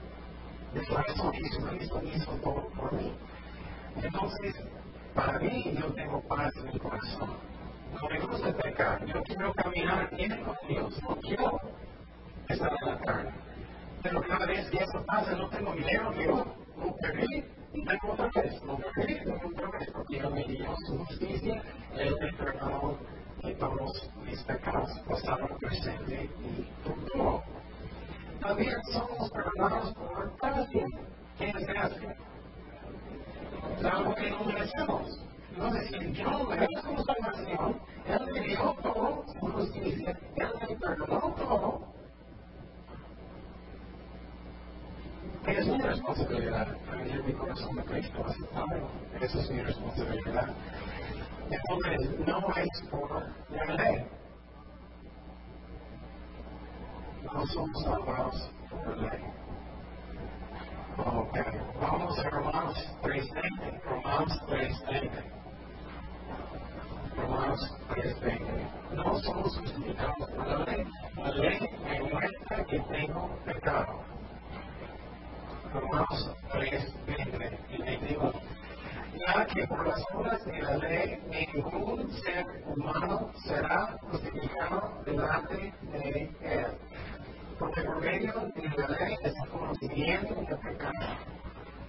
De 0.73 0.82
por 0.84 1.10
eso 1.10 1.32
Jesucristo 1.34 2.01
hizo 2.03 2.32
todo 2.43 2.67
por 2.69 2.93
mí. 2.93 3.13
Entonces, 4.01 4.56
para 5.13 5.39
mí, 5.39 5.75
yo 5.80 5.93
tengo 5.93 6.21
paz 6.21 6.53
en 6.56 6.65
mi 6.65 6.80
corazón. 6.80 7.30
No 7.93 8.10
me 8.10 8.19
gusta 8.19 8.53
pecar. 8.53 9.06
Yo 9.06 9.23
quiero 9.23 9.53
caminar 9.53 10.10
bien 10.15 10.43
con 10.43 10.56
Dios. 10.67 11.03
No 11.03 11.15
quiero 11.17 11.60
estar 12.47 12.71
en 12.82 12.88
la 12.88 12.99
carne. 12.99 13.32
Pero 14.03 14.21
cada 14.21 14.45
vez 14.45 14.69
que 14.69 14.77
eso 14.77 15.03
pasa, 15.06 15.36
no 15.36 15.49
tengo 15.49 15.73
dinero, 15.73 16.12
digo, 16.13 16.45
no 16.77 16.95
perdí, 17.01 17.43
y 17.73 17.86
tengo 17.86 18.13
otra 18.13 18.41
vez, 18.41 18.63
no 18.63 18.77
perdí, 18.95 19.15
tengo 19.15 19.47
otra 19.47 19.69
vez, 19.71 19.91
porque 19.91 20.17
Él 20.17 20.32
me 20.32 20.43
dio 20.45 20.75
su 20.86 20.97
justicia, 20.99 21.63
me 21.93 22.34
perdonó 22.34 22.97
de 23.43 23.56
todos 23.56 24.10
mis 24.23 24.41
pecados, 24.43 24.99
pasado, 25.08 25.47
presente 25.60 26.30
y 26.41 26.88
futuro. 26.88 27.43
También 28.41 28.75
somos 28.91 29.30
perdonados 29.32 29.93
por 29.93 30.38
gracia. 30.41 30.86
¿Qué 31.38 31.49
es 31.49 31.67
gracia? 31.67 32.15
Es 33.77 33.86
algo 33.86 34.15
que 34.15 34.30
no 34.32 34.43
merecemos. 34.45 35.19
Entonces, 35.51 35.88
si 35.89 36.13
yo 36.13 36.32
no 36.32 36.43
merezco 36.45 37.03
salvación, 37.03 37.82
Él 38.06 38.34
me 38.34 38.39
dio 38.41 38.75
todo 38.82 39.25
su 39.27 39.39
justicia, 39.39 40.19
Él 40.36 40.47
me 40.62 40.75
perdonó 40.75 41.34
todo, 41.36 41.82
es 45.57 45.67
mi 45.67 45.77
responsabilidad 45.79 46.67
abrir 46.91 47.23
mi 47.23 47.33
corazón 47.33 47.75
de 47.77 47.83
Cristo, 47.85 48.25
aceptarlo. 48.25 48.89
Esa 49.19 49.39
es 49.39 49.49
mi 49.49 49.61
responsabilidad. 49.61 50.49
Entonces, 51.49 52.19
no 52.27 52.55
es 52.55 52.81
por 52.91 53.23
la 53.49 53.75
ley. 53.75 54.05
No 57.23 57.47
somos 57.47 57.83
salvados 57.83 58.51
por 58.69 58.97
la 58.97 59.13
ley. 59.13 59.23
Ok, 60.97 61.37
vamos 61.81 62.19
a 62.19 62.29
Romanos 62.29 62.95
3.20. 63.01 63.81
Romanos 63.83 64.41
3.20. 64.47 65.09
Romanos 67.17 67.77
3.20. 67.89 68.93
No 68.93 69.19
somos 69.19 69.57
justificados 69.57 70.29
por 70.35 70.47
la 70.47 70.65
ley. 70.65 70.85
La 71.15 71.31
ley 71.31 71.59
me 71.83 71.99
muestra 72.11 72.65
que 72.65 72.79
tengo 72.79 73.29
pecado. 73.45 74.16
Romanos 75.73 76.32
3, 76.51 77.06
20 77.06 77.60
y 77.69 77.82
21. 77.82 78.32
Ya 79.19 79.45
que 79.47 79.67
por 79.67 79.88
las 79.88 80.03
obras 80.13 80.45
de 80.45 80.62
la 80.62 80.77
ley 80.77 81.19
ningún 81.53 82.12
ser 82.12 82.45
humano 82.65 83.32
será 83.45 83.97
justificado 84.12 85.01
delante 85.06 85.73
de 85.91 86.32
él. 86.41 86.67
Porque 87.60 87.82
por 87.82 88.01
medio 88.01 88.34
de 88.56 88.77
la 88.77 88.88
ley 88.88 89.15
es 89.23 89.34
el 89.43 89.49
conocimiento 89.49 90.36
del 90.36 90.58
pecado. 90.58 90.93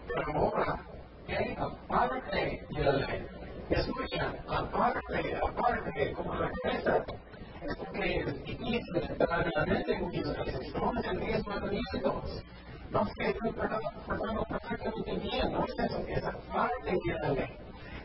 Pero 0.07 0.33
ahora, 0.35 0.81
¿qué? 1.27 1.57
aparte 1.59 2.67
de 2.71 2.85
la 2.85 2.93
ley. 2.93 3.27
Escucha, 3.71 4.35
aparte, 4.49 5.37
aparte, 5.37 6.13
como 6.15 6.35
la 6.35 6.51
cabeza, 6.63 7.05
es 7.63 7.77
porque 7.77 8.21
es 8.21 8.45
difícil 8.45 8.97
entrar 8.97 9.47
en 9.47 9.53
la 9.55 9.67
mente 9.67 9.99
muchas 9.99 10.37
veces. 10.39 10.61
Estamos 10.67 11.05
en 11.05 11.21
10 11.21 11.47
mandamientos. 11.47 12.45
No 12.91 13.07
que 13.19 13.29
estoy 13.29 13.53
tratando 13.53 14.45
perfectamente 14.49 15.17
bien, 15.19 15.53
no 15.53 15.65
es 15.65 15.79
eso, 15.79 16.05
es 16.09 16.25
aparte 16.25 16.91
de 16.91 17.15
la 17.21 17.29
ley. 17.31 17.57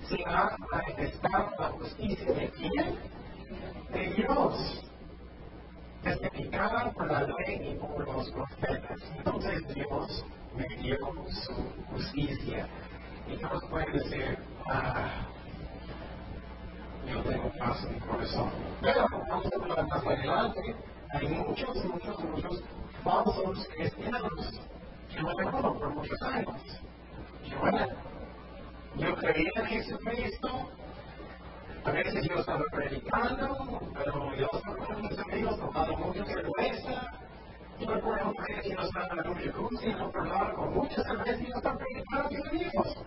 Se 0.10 0.17
ha 0.26 0.58
manifestado 0.72 1.52
la 1.58 1.69
justicia 1.69 2.34
de 2.34 2.50
quién? 2.50 2.98
De 3.93 4.13
Dios. 4.15 4.84
Testificada 6.04 6.91
por 6.91 7.10
la 7.10 7.22
ley 7.22 7.72
y 7.72 7.76
por 7.76 8.06
los 8.06 8.30
profetas. 8.32 9.00
Entonces 9.15 9.74
Dios 9.74 10.26
me 10.58 10.67
dio 10.82 10.98
su 11.30 11.54
justicia. 11.89 12.67
Y 13.28 13.38
Dios 13.38 13.63
puede 13.69 13.89
decir, 13.89 14.38
ah, 14.67 15.28
yo 17.08 17.24
tengo 17.24 17.50
paz 17.58 17.86
en 17.86 17.93
mi 17.93 18.00
corazón. 18.02 18.52
Pero 18.82 19.06
vamos 19.30 19.46
a 19.46 19.62
hablar 19.62 19.88
más 19.88 20.06
adelante. 20.06 20.76
Hay 21.13 21.28
muchos, 21.30 21.86
muchos, 21.86 22.19
muchos 22.26 22.63
falsos 23.04 23.68
cristianos 23.76 24.62
que 25.10 25.22
lo 25.22 25.36
dejaron 25.36 25.80
por 25.80 25.89
muchos 25.96 26.22
años. 26.22 26.62
Y 27.44 27.54
bueno, 27.56 27.88
yo 28.96 29.16
creía 29.16 29.52
en 29.56 29.66
Jesucristo, 29.66 30.70
a 31.86 31.92
veces 31.92 32.28
yo 32.28 32.36
estaba 32.36 32.63
predicando, 32.72 33.80
pero 33.94 34.36
yo 34.36 34.48
estaba 34.54 34.86
con 34.86 35.02
mis 35.02 35.20
amigos 35.20 35.60
tomando 35.60 35.98
mucha 35.98 36.26
cerveza. 36.26 37.12
Yo 37.80 37.89
recuerdo 37.89 38.34
que 38.46 38.70
yo 38.70 38.80
estaba 38.80 39.22
en 39.22 39.30
un 39.30 39.36
jacuzzi, 39.36 39.89
no 39.89 40.12
parlaba 40.12 40.54
con 40.54 40.74
mucha 40.74 41.04
cerveza 41.04 41.42
y 41.42 41.48
yo 41.48 41.56
estaba 41.56 41.78
predicando 41.78 42.28
a 42.28 42.30
mis 42.30 42.48
amigos. 42.48 42.98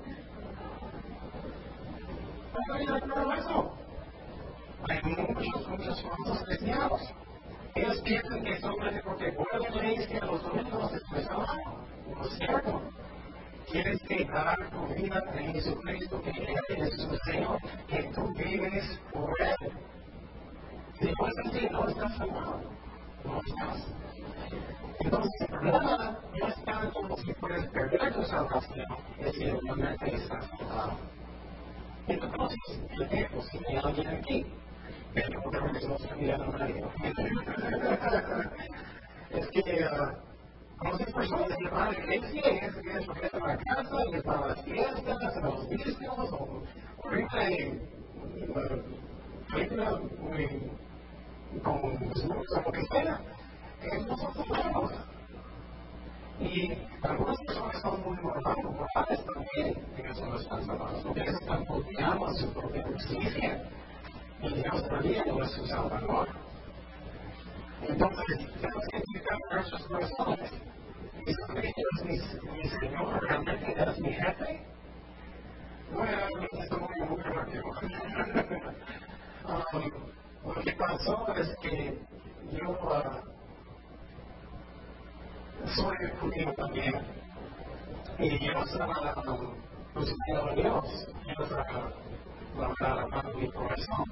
¿Cómo 2.52 2.80
yo 2.80 2.94
recuerdo 2.94 3.32
eso? 3.32 3.78
Hay 4.88 5.02
muchos, 5.02 5.68
muchos 5.68 6.02
falsos 6.02 6.44
cristianos. 6.44 7.14
Ellos 7.76 8.00
piensan 8.00 8.42
que 8.42 8.58
solamente 8.58 9.02
porque 9.04 9.30
guardan 9.32 9.76
leyes 9.76 10.06
que 10.06 10.18
los 10.20 10.42
domingos 10.42 10.92
es 10.94 11.26
trabajo. 11.26 11.86
No 12.08 12.24
es 12.24 12.38
cierto. 12.38 12.82
Tienes 13.70 14.02
que 14.08 14.24
dar 14.24 14.70
tu 14.70 14.94
vida 14.94 15.18
a 15.18 15.32
Jesucristo, 15.32 16.22
que 16.22 16.30
Él 16.30 16.56
es 16.68 16.96
tu 16.96 17.16
Señor, 17.30 17.58
que 17.86 18.02
tú 18.14 18.32
vives 18.34 19.00
por 19.12 19.30
Él. 19.42 19.72
Si 20.98 21.04
no 21.04 21.28
es 21.28 21.38
así, 21.46 21.68
no 21.70 21.88
estás 21.88 22.16
salvado. 22.16 22.62
No 23.24 23.40
estás. 23.46 23.84
Entonces, 25.00 25.40
el 25.40 25.46
problema 25.46 26.18
no 26.40 26.48
es 26.48 26.64
tanto 26.64 27.16
si 27.18 27.32
puedes 27.34 27.66
perder 27.68 28.14
tu 28.14 28.22
salvación, 28.22 28.86
es 29.18 29.32
que 29.32 29.52
realmente 29.52 30.14
estás 30.14 30.46
salvado. 30.46 30.92
Entonces, 32.08 32.80
yo 32.98 33.06
tengo 33.08 33.42
si 33.42 33.58
hay 33.68 33.76
alguien 33.76 34.06
aquí 34.06 34.46
pero 35.14 35.40
otra 35.44 35.60
vez 35.72 35.88
no 35.88 35.96
estoy 35.96 36.20
mirando 36.20 36.58
nadie. 36.58 36.84
Es 39.30 39.48
que 39.48 39.88
conoces 40.78 41.12
personas 41.12 41.56
que 41.56 41.68
van 41.70 41.88
a 41.88 41.92
la 41.92 41.98
iglesia 41.98 42.52
y 42.52 42.58
es 42.58 42.74
que 42.74 42.98
es 42.98 43.06
porque 43.06 43.26
están 43.26 43.50
a 43.50 43.56
casa 43.56 43.96
y 44.10 44.14
están 44.14 44.42
a 44.42 44.46
las 44.48 44.62
fiestas, 44.62 45.36
a 45.36 45.40
los 45.40 45.68
discos, 45.70 46.32
o 46.32 46.62
ahorita 47.04 47.48
en 47.48 47.88
película 49.52 50.00
con 51.62 51.98
Jesús 51.98 52.46
o 52.56 52.60
lo 52.64 52.72
que 52.72 52.82
sea. 52.84 53.20
No 54.06 54.16
son 54.16 54.34
salvados. 54.34 54.92
Y 56.40 56.72
algunas 57.02 57.38
personas 57.38 57.80
son 57.80 58.02
muy 58.02 58.16
morales, 58.18 58.64
morales 58.64 59.24
también, 59.24 59.86
ellos 59.96 60.20
no 60.20 60.36
están 60.38 60.66
salvados, 60.66 61.02
porque 61.02 61.22
están 61.22 61.64
volteando 61.64 62.26
a 62.26 62.34
su 62.34 62.52
propia 62.52 62.82
justicia 62.82 63.62
y 64.42 64.54
Dios 64.54 64.88
también 64.88 65.24
no 65.28 65.42
es 65.42 65.50
su 65.50 65.66
Salvador. 65.66 66.28
Entonces, 67.82 68.38
tenemos 68.60 68.84
que 68.90 69.02
quitar 69.02 69.38
nuestros 69.50 69.86
corazones. 69.86 70.52
¿Y 71.26 71.34
que 71.54 71.72
Dios 71.76 71.96
es 72.04 72.42
mi, 72.42 72.68
Señor? 72.68 73.22
¿Realmente 73.22 73.74
es 73.78 73.98
mi 74.00 74.12
jefe? 74.12 74.66
Bueno, 75.92 76.18
esto 76.52 76.78
muy, 76.78 77.08
muy 77.08 77.22
rápido. 77.22 77.64
um, 79.44 80.54
lo 80.54 80.60
que 80.62 80.72
pasó 80.72 81.34
es 81.34 81.56
que 81.62 81.98
yo 82.52 82.70
uh, 82.70 83.02
soy 85.68 85.96
judío 86.20 86.52
también. 86.54 86.94
Y 88.18 88.38
yo 88.38 88.52
estaba 88.62 89.14
buscando 89.94 90.50
a 90.50 90.54
Dios. 90.54 91.08
Yo 91.26 91.44
estaba 91.44 91.92
mano 92.56 93.22
de 93.22 93.34
mi 93.34 93.52
corazón. 93.52 94.04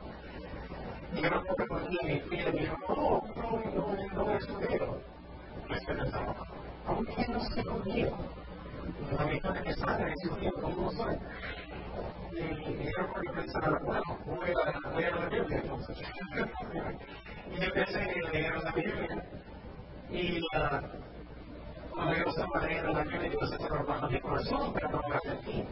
Y 1.14 1.22
yo 1.22 1.28
recuerdo 1.30 1.88
que 1.88 2.06
mi 2.06 2.20
tía 2.20 2.50
dijo, 2.50 2.76
no, 2.88 3.22
no, 3.36 3.94
no, 4.14 4.24
no 4.24 4.36
es 4.36 4.46
judío. 4.46 5.00
Yo 5.68 5.94
pensaba, 5.96 6.36
¿cómo 6.86 7.04
que 7.04 7.28
no 7.28 7.40
soy 7.40 7.64
judío? 7.64 8.16
La 9.16 9.24
mitad 9.26 9.54
de 9.54 9.60
mi 9.62 9.72
sangre 9.74 10.12
es 10.12 10.28
judío, 10.28 10.52
¿cómo 10.60 10.76
no 10.76 10.90
soy? 10.92 11.16
Y 12.36 12.84
yo 12.84 13.02
recuerdo 13.02 13.32
pensar, 13.32 13.82
bueno, 13.82 14.18
voy 14.26 14.50
a 14.50 14.96
leer 14.96 15.16
la 15.16 15.28
Biblia 15.28 15.60
entonces. 15.62 15.98
y 17.50 17.64
empecé 17.64 17.98
a 17.98 18.30
leer 18.30 18.62
la 18.62 18.72
Biblia. 18.72 19.24
Y 20.10 20.40
cuando 21.90 22.16
yo 22.16 22.24
estaba 22.24 22.66
leyendo 22.66 22.92
la 22.92 23.02
Biblia, 23.04 23.30
Dios 23.30 23.52
estaba 23.52 23.80
hablando 23.80 24.10
mi 24.10 24.20
corazón, 24.20 24.72
pero 24.74 24.90
no 24.90 25.00
me 25.08 25.14
arrepentí. 25.14 25.64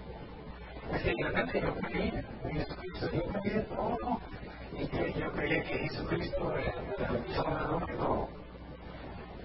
Así 0.91 1.15
de 1.15 1.25
repente 1.25 1.61
yo 1.61 1.75
creí 1.77 2.13
en 2.45 2.51
Jesucristo, 2.55 3.11
yo 3.13 3.23
creí 3.41 3.55
en 3.55 3.67
todo, 3.67 4.21
y 4.73 4.87
que 4.87 5.21
yo 5.21 5.33
creía 5.33 5.63
que 5.63 5.79
Jesucristo 5.79 6.55
era 6.59 6.75
el 7.09 7.35
Salvador 7.35 7.87
de 7.87 7.95
todo. 7.95 8.29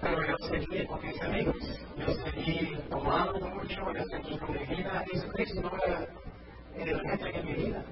Pero 0.00 0.26
yo 0.26 0.36
seguí 0.48 0.86
con 0.86 1.06
mis 1.06 1.22
amigos, 1.22 1.56
yo 1.96 2.14
seguí 2.14 2.78
tomando 2.90 3.48
mucho, 3.48 3.92
yo 3.92 4.04
seguí 4.10 4.38
con 4.38 4.52
mi 4.52 4.66
vida, 4.66 5.04
Jesucristo 5.10 5.62
no 5.62 5.72
era 5.84 6.06
el 6.76 7.00
jefe 7.00 7.38
en 7.38 7.46
mi 7.46 7.54
vida. 7.54 7.84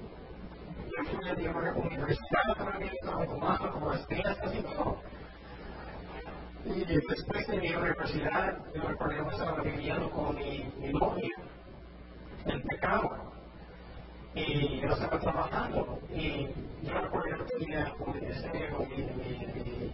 Yo 0.85 1.03
fui 1.03 1.29
a 1.29 1.33
la 1.33 1.73
universidad 1.73 2.55
también, 2.57 2.91
estaba 3.01 3.25
tomando 3.25 3.71
como 3.71 3.91
las 3.91 4.07
fiestas 4.07 4.55
y 4.55 4.61
todo. 4.63 5.01
Y 6.65 6.85
después 6.85 7.47
de 7.47 7.57
mi 7.59 7.73
universidad, 7.73 8.57
yo 8.73 8.81
recuerdo 8.81 9.27
que 9.27 9.35
estaba 9.35 9.61
viviendo 9.61 10.09
con 10.11 10.35
mi, 10.35 10.71
mi 10.79 10.93
novia 10.93 11.35
en 12.45 12.61
pecado. 12.63 13.26
Y 14.37 14.79
yo 14.81 14.89
estaba 14.89 15.19
trabajando. 15.19 15.99
Y 16.13 16.47
yo 16.83 17.01
recuerdo 17.01 17.43
que 17.45 17.53
tenía 17.57 17.91
un 17.97 18.13
ministerio, 18.13 18.87
mi, 18.87 18.97
mi, 18.97 19.47
mi, 19.47 19.91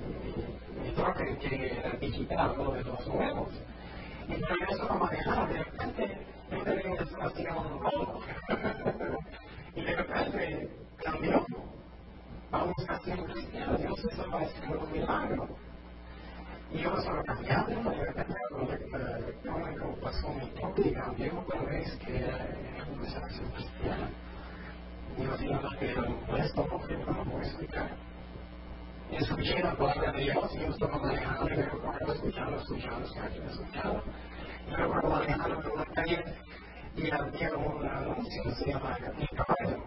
que 1.40 1.72
era 1.80 1.92
digital, 1.92 2.56
uno 2.60 2.72
de 2.74 2.84
los 2.84 3.08
nuevos. 3.08 3.50
Y 4.28 4.34
yo 4.34 4.48
estaba 4.70 4.96
manejando, 4.96 5.54
de 5.54 5.64
repente 5.64 6.28
yo 6.52 6.64
tenía 6.64 6.92
haciendo 7.22 7.62
un 7.62 7.80
robo. 7.80 8.20
y 9.76 9.82
de 9.82 9.96
repente 9.96 10.70
cambió. 10.98 11.46
Vamos 12.52 12.90
a 12.90 12.94
hacer 12.96 13.20
un 13.22 13.26
cristiano, 13.26 13.78
Dios 13.78 14.06
estaba 14.12 14.42
haciendo 14.42 14.80
un 14.82 14.92
milagro. 14.92 15.48
Y 16.70 16.80
yo 16.80 16.98
estaba 16.98 17.24
cambiando, 17.24 17.92
de 17.92 18.06
repente 18.06 18.36
como 19.80 19.96
pasó 20.02 20.34
mi 20.34 20.48
toque 20.60 20.90
y 20.90 20.94
cambió 20.94 21.40
otra 21.40 21.62
vez 21.62 21.96
que 21.98 22.18
era 22.18 22.48
una 22.94 23.10
salvación 23.10 23.50
cristiana. 23.52 24.10
Y 25.18 25.24
yo 25.24 25.38
digo 25.38 25.60
que 25.80 25.96
un 25.96 26.16
puesto, 26.26 26.66
porque 26.66 26.98
no 26.98 27.06
lo 27.06 27.24
puedo. 27.26 27.44
Y 29.12 29.16
escuché 29.16 29.60
la 29.62 29.76
palabra 29.76 30.12
de 30.12 30.24
Dios 30.24 30.56
y 30.56 30.60
yo 30.60 30.68
estaba 30.70 30.98
manejando 30.98 31.48
y 31.48 31.58
me 31.58 31.64
recuerdo 31.64 32.14
escuchando, 32.14 32.58
escuchando, 32.58 33.06
escuchando, 33.06 33.52
escuchando. 33.52 34.04
Me 34.68 34.76
recuerdo 34.78 35.10
manejando 35.10 35.62
por 35.62 35.72
una 35.74 35.86
calle 35.86 36.24
y 36.96 37.12
había 37.12 37.52
un 37.56 37.88
anuncio 37.88 38.44
que 38.44 38.52
se 38.56 38.66
llama 38.72 38.98
Mi 39.20 39.28
Caballo. 39.28 39.84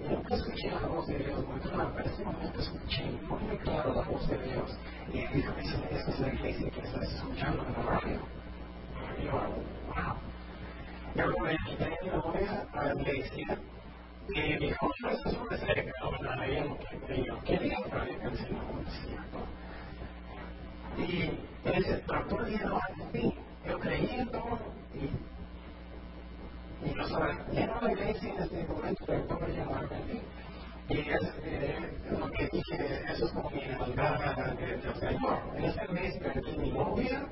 Yo 0.00 0.36
escuché 0.36 0.70
la 0.70 0.86
voz 0.86 1.06
de 1.08 1.18
Dios 1.18 1.46
muy 1.46 1.60
clara, 1.60 1.92
pero 1.96 2.08
ese 2.08 2.24
momento 2.24 2.60
escuché 2.60 3.04
muy 3.28 3.58
claro 3.58 3.94
la 3.94 4.02
voz 4.02 4.28
de 4.28 4.38
Dios. 4.38 4.78
Y 5.12 5.26
dijo, 5.34 5.52
esa 5.58 6.10
es 6.10 6.20
la 6.20 6.28
iglesia 6.28 6.70
que 6.70 6.80
estás 6.80 7.12
escuchando 7.12 7.64
en 7.66 7.72
la 7.72 7.90
radio. 7.90 8.20
Y 9.18 9.24
yo, 9.24 9.32
wow. 9.32 10.16
Yo 11.14 11.42
me 11.42 11.52
invité 11.52 11.84
a 11.84 12.04
mi 12.04 12.10
novia 12.10 12.66
a 12.72 12.84
la 12.84 12.94
iglesia 12.94 13.58
y 14.28 14.32
me 14.32 14.56
dijo, 14.58 14.90
no, 15.00 15.10
eso 15.10 15.28
es 15.28 15.36
una 15.36 15.56
serie, 15.58 15.92
no, 16.00 16.10
no, 16.10 16.46
yo 16.46 16.64
no 17.34 17.42
quería, 17.42 17.76
pero 17.90 18.06
yo 18.06 18.18
pensé, 18.20 18.50
no, 18.50 18.72
no 18.72 18.80
es 18.80 18.94
cierto. 19.04 19.38
Y 20.98 21.68
él 21.68 21.82
dice, 21.82 22.02
pero 22.06 22.26
tú 22.26 22.38
le 22.40 22.58
no 22.58 22.76
a 22.76 22.80
mí. 23.12 23.34
Yo 23.66 23.78
creí 23.78 24.10
en 24.10 24.28
todo 24.28 24.58
y, 24.94 26.88
y 26.88 26.94
no 26.94 27.08
sabía, 27.08 27.46
ya 27.52 27.66
no 27.66 27.80
la 27.80 27.92
iglesia 27.92 28.34
en 28.34 28.42
este 28.42 28.64
momento, 28.64 29.04
pero 29.06 29.22
todo 29.22 29.40
me 29.40 29.54
llamó 29.54 29.74
a. 29.76 29.82
Y 30.88 30.98
es 30.98 31.22
eh, 31.44 31.78
lo 32.10 32.30
que 32.32 32.48
dije, 32.52 33.04
eso 33.08 33.26
es 33.26 33.32
como 33.32 33.50
mi 33.50 33.62
maldad 33.78 34.54
del 34.56 34.94
Señor. 34.96 35.38
En 35.56 35.64
ese 35.64 35.88
mes 35.88 36.18
perdí 36.18 36.58
mi 36.58 36.72
novia, 36.72 37.26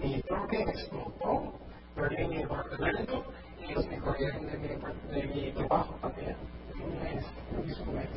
mi 0.00 0.20
troque 0.22 0.62
explotó, 0.62 1.54
perdí 1.94 2.26
mi 2.26 2.42
apartamento 2.42 3.32
y 3.60 3.70
ellos 3.70 3.86
me 3.88 3.98
corrieron 3.98 4.46
de 4.46 4.58
mi, 4.58 4.68
de 4.68 5.26
mi 5.28 5.52
trabajo 5.52 5.94
también. 6.00 6.36
Un 6.82 7.02
mes, 7.02 7.24
un 7.52 7.66
mismo 7.66 7.92
mes. 7.92 8.08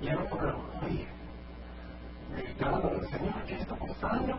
Y 0.00 0.06
yo 0.06 0.18
recuerdo, 0.18 0.62
ay, 0.82 1.06
gritando 2.36 2.88
al 2.88 3.08
Señor, 3.08 3.44
¿qué 3.46 3.54
está 3.56 3.74
pasando? 3.76 4.38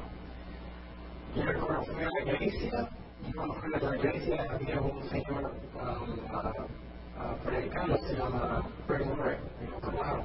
Y 1.36 1.42
recuerdo, 1.42 1.84
fui 1.84 2.04
a 2.04 2.10
la 2.10 2.34
iglesia, 2.34 2.90
y 3.28 3.34
cuando 3.34 3.54
fui 3.56 3.74
a 3.74 3.80
la 3.80 3.96
iglesia 3.96 4.46
había 4.50 4.82
un 4.82 5.04
señor 5.10 5.54
um, 5.76 6.12
uh, 6.12 7.38
predicando, 7.44 7.98
se 7.98 8.16
llama 8.16 8.64
Murray, 8.88 9.38
en 9.62 9.74
otro 9.74 9.92
lado. 9.92 10.24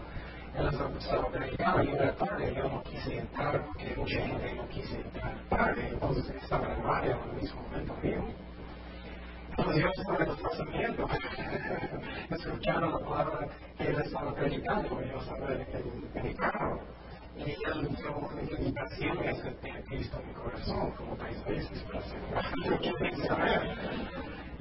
Él 0.54 0.68
estaba 0.98 1.28
predicando 1.28 1.82
y 1.82 1.88
era 1.88 2.14
tarde, 2.14 2.54
yo 2.54 2.68
no 2.68 2.82
quise 2.82 3.18
entrar 3.18 3.64
porque 3.64 3.94
mucha 3.96 4.20
gente 4.20 4.54
no 4.54 4.68
quise 4.68 5.00
entrar 5.00 5.34
tarde, 5.48 5.88
entonces 5.88 6.42
estaba 6.42 6.66
en 6.66 6.72
el 6.72 6.82
radio 6.82 7.10
en 7.12 7.30
el 7.30 7.42
mismo 7.42 7.62
momento 7.62 7.96
mío. 8.02 8.22
Yo 9.58 9.64
estaba 9.64 10.16
en 10.16 10.22
el 10.22 10.30
estacionamiento, 10.30 11.08
escuchando 12.30 12.86
la 12.86 12.98
palabra 12.98 13.48
que 13.76 13.84
él 13.84 14.00
estaba 14.00 14.34
predicando, 14.34 15.02
yo 15.02 15.18
estaba 15.18 16.36
carro. 16.36 16.80
Y 17.36 17.42
él 17.42 17.96
dio 17.96 18.16
una 18.16 18.42
invitación 18.42 19.18
a 19.18 19.30
a 19.30 19.82
Cristo 19.82 20.20
en 20.20 20.28
mi 20.28 20.34
corazón, 20.34 20.90
como 20.92 21.16
tres 21.16 21.44
veces, 21.44 21.82
para 21.82 21.98
hacer 21.98 22.18
yo 22.64 22.94
quiero 22.96 23.24
saber. 23.24 23.62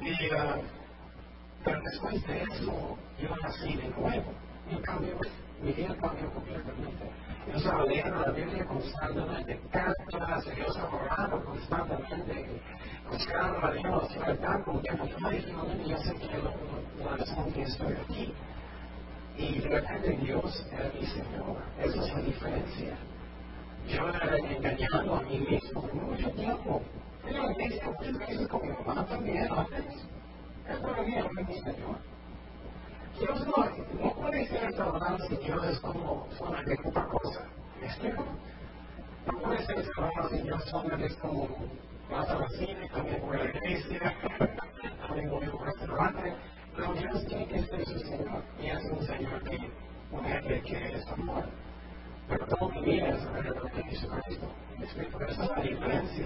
Y, 0.02 0.34
uh, 0.34 0.62
pero 1.64 1.82
después 1.84 2.28
de 2.28 2.44
eso, 2.44 2.98
yo 3.22 3.36
nací 3.44 3.76
de 3.76 3.89
nuevo. 3.89 4.34
Y 4.70 4.76
cambió, 4.78 5.18
mi 5.62 5.72
vida 5.72 5.96
cambió 6.02 6.32
completamente. 6.32 7.12
Yo 7.48 7.58
estaba 7.58 7.86
leyendo 7.86 8.20
la 8.22 8.32
Biblia 8.32 8.66
constantemente, 8.66 9.60
cartas, 9.72 10.46
yo 10.46 10.66
estaba 10.66 11.04
orando 11.04 11.44
constantemente, 11.44 12.62
buscando 13.10 13.66
a 13.66 13.72
Dios, 13.72 14.20
verdad, 14.20 14.64
como 14.64 14.82
que 14.82 14.92
finalmente 14.92 15.89
yo 15.89 15.98
sé 15.98 16.14
que 16.16 16.28
la 17.04 17.18
razón 17.18 17.52
que 17.52 17.62
estoy 17.64 17.94
aquí. 17.94 18.34
Y 19.38 19.60
de 19.60 19.70
repente 19.70 20.18
Dios 20.18 20.66
era 20.72 20.92
mi 20.94 21.06
Señor. 21.08 21.58
Esa 21.80 22.06
es 22.06 22.14
la 22.14 22.22
diferencia. 22.22 22.94
Yo 23.88 24.10
era 24.10 24.38
engañado 24.38 25.16
a 25.16 25.22
mí 25.22 25.39
mismo 25.39 25.82
por 25.82 25.96
mucho 25.96 26.30
tiempo. 26.32 26.82
Yo 27.34 27.44
me 27.44 27.54
dije 27.56 27.82
muchas 27.86 28.18
veces 28.20 28.48
con 28.48 28.62
mi 28.62 28.70
mamá 28.86 29.06
también 29.08 29.48
antes. 29.52 30.08
Todavía 30.82 31.24
no 31.24 31.42
mi 31.42 31.60
Señor. 31.60 32.11
Dios 33.20 33.47
no, 33.47 34.03
no 34.03 34.14
puede 34.14 34.47
ser 34.47 34.74
salvado 34.74 35.18
si 35.28 35.36
Dios 35.38 35.64
es 35.66 35.80
como 35.80 36.28
solamente 36.38 36.88
otra 36.88 37.05
cosa. 37.05 37.45
¿Me 37.80 37.88
explico? 37.88 38.26
No 39.32 39.39
puede 39.39 39.66
ser 39.66 39.86
salvado 39.93 40.30
si 40.30 40.41
Dios 40.41 40.64
solamente 40.66 41.07
es 41.07 41.16
como 41.18 41.47
vas 42.09 42.30
al 42.30 42.49
cine, 42.49 42.89
también 42.89 43.22
voy 43.22 43.38
a 43.38 43.43
la 43.43 43.49
iglesia, 43.49 44.14
también 45.07 45.30
voy 45.30 45.45
a 45.45 45.51
un 45.51 45.66
restaurante. 45.66 46.34
Pero 46.76 46.93
Dios 46.93 47.26
tiene 47.26 47.47
que 47.47 47.64
ser 47.64 47.86
su 47.86 47.99
Señor. 47.99 48.43
Y 48.62 48.68
es 48.68 48.84
un 48.86 49.05
Señor 49.05 49.43
que 49.43 49.70
un 50.12 50.24
jefe 50.24 50.62
que 50.62 50.95
es 50.95 51.07
amor. 51.07 51.43
Pero 52.30 52.47
todo 52.47 52.70
mi 52.70 52.82
vida 52.82 53.09
es 53.09 53.26
alrededor 53.26 53.72
de 53.72 53.84
Jesucristo. 53.84 54.47
¿Me 54.78 54.86
explico? 54.86 55.22
Esa 55.22 55.43
es 55.43 55.49
la 55.49 55.62
diferencia. 55.62 56.26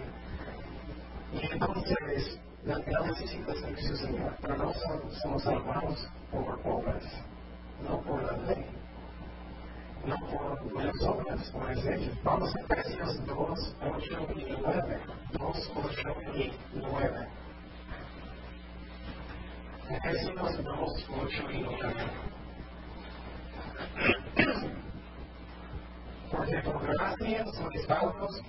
Y 1.34 1.52
entonces, 1.52 2.40
la 2.66 2.76
Él 2.78 3.08
necesita 3.08 3.54
ser 3.54 3.80
su 3.80 3.96
Señor, 3.96 4.36
pero 4.42 4.58
no 4.58 4.74
somos 5.22 5.44
salvados 5.44 6.08
por 6.32 6.60
obras, 6.64 7.04
no 7.88 8.02
por 8.02 8.24
la 8.24 8.38
ley, 8.48 8.66
no 10.06 10.16
por 10.28 10.74
buenas 10.74 11.02
obras, 11.04 11.52
por 11.52 11.72
ellos. 11.72 12.24
Vamos 12.24 12.56
a 12.56 12.60
Efesios 12.62 13.26
2, 13.28 13.76
8 13.82 14.28
y 14.36 14.58
9. 14.62 15.00
2, 15.34 15.72
8 15.76 16.16
y 16.34 16.54
9. 16.74 17.28
Efesios 19.90 20.64
2, 20.64 21.08
8 21.22 21.52
y 21.52 21.60
9. 21.62 21.94
Porque 26.32 26.58
por 26.64 26.82
gracia 26.82 27.46
sois 27.46 27.86
salvos 27.86 28.42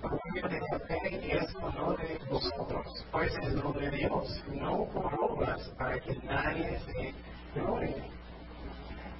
por 0.00 0.20
de 0.32 0.60
la 0.70 0.78
fe 0.80 1.20
y 1.22 1.30
eso 1.32 1.72
no 1.72 1.92
de 1.94 2.18
vosotros, 2.30 3.06
pues 3.10 3.32
es 3.42 3.52
lo 3.54 3.72
de 3.72 3.90
Dios, 3.90 4.42
no 4.54 4.84
por 4.86 5.18
para 5.76 5.98
que 6.00 6.14
nadie 6.24 6.78
se 6.86 7.14
glorie. 7.54 7.96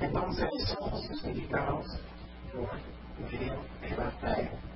Entonces 0.01 0.49
somos 0.67 1.07
justificados 1.09 1.87
por 2.53 2.71
medio 3.31 3.57
de 3.81 3.97
la 3.97 4.11
fe. 4.13 4.68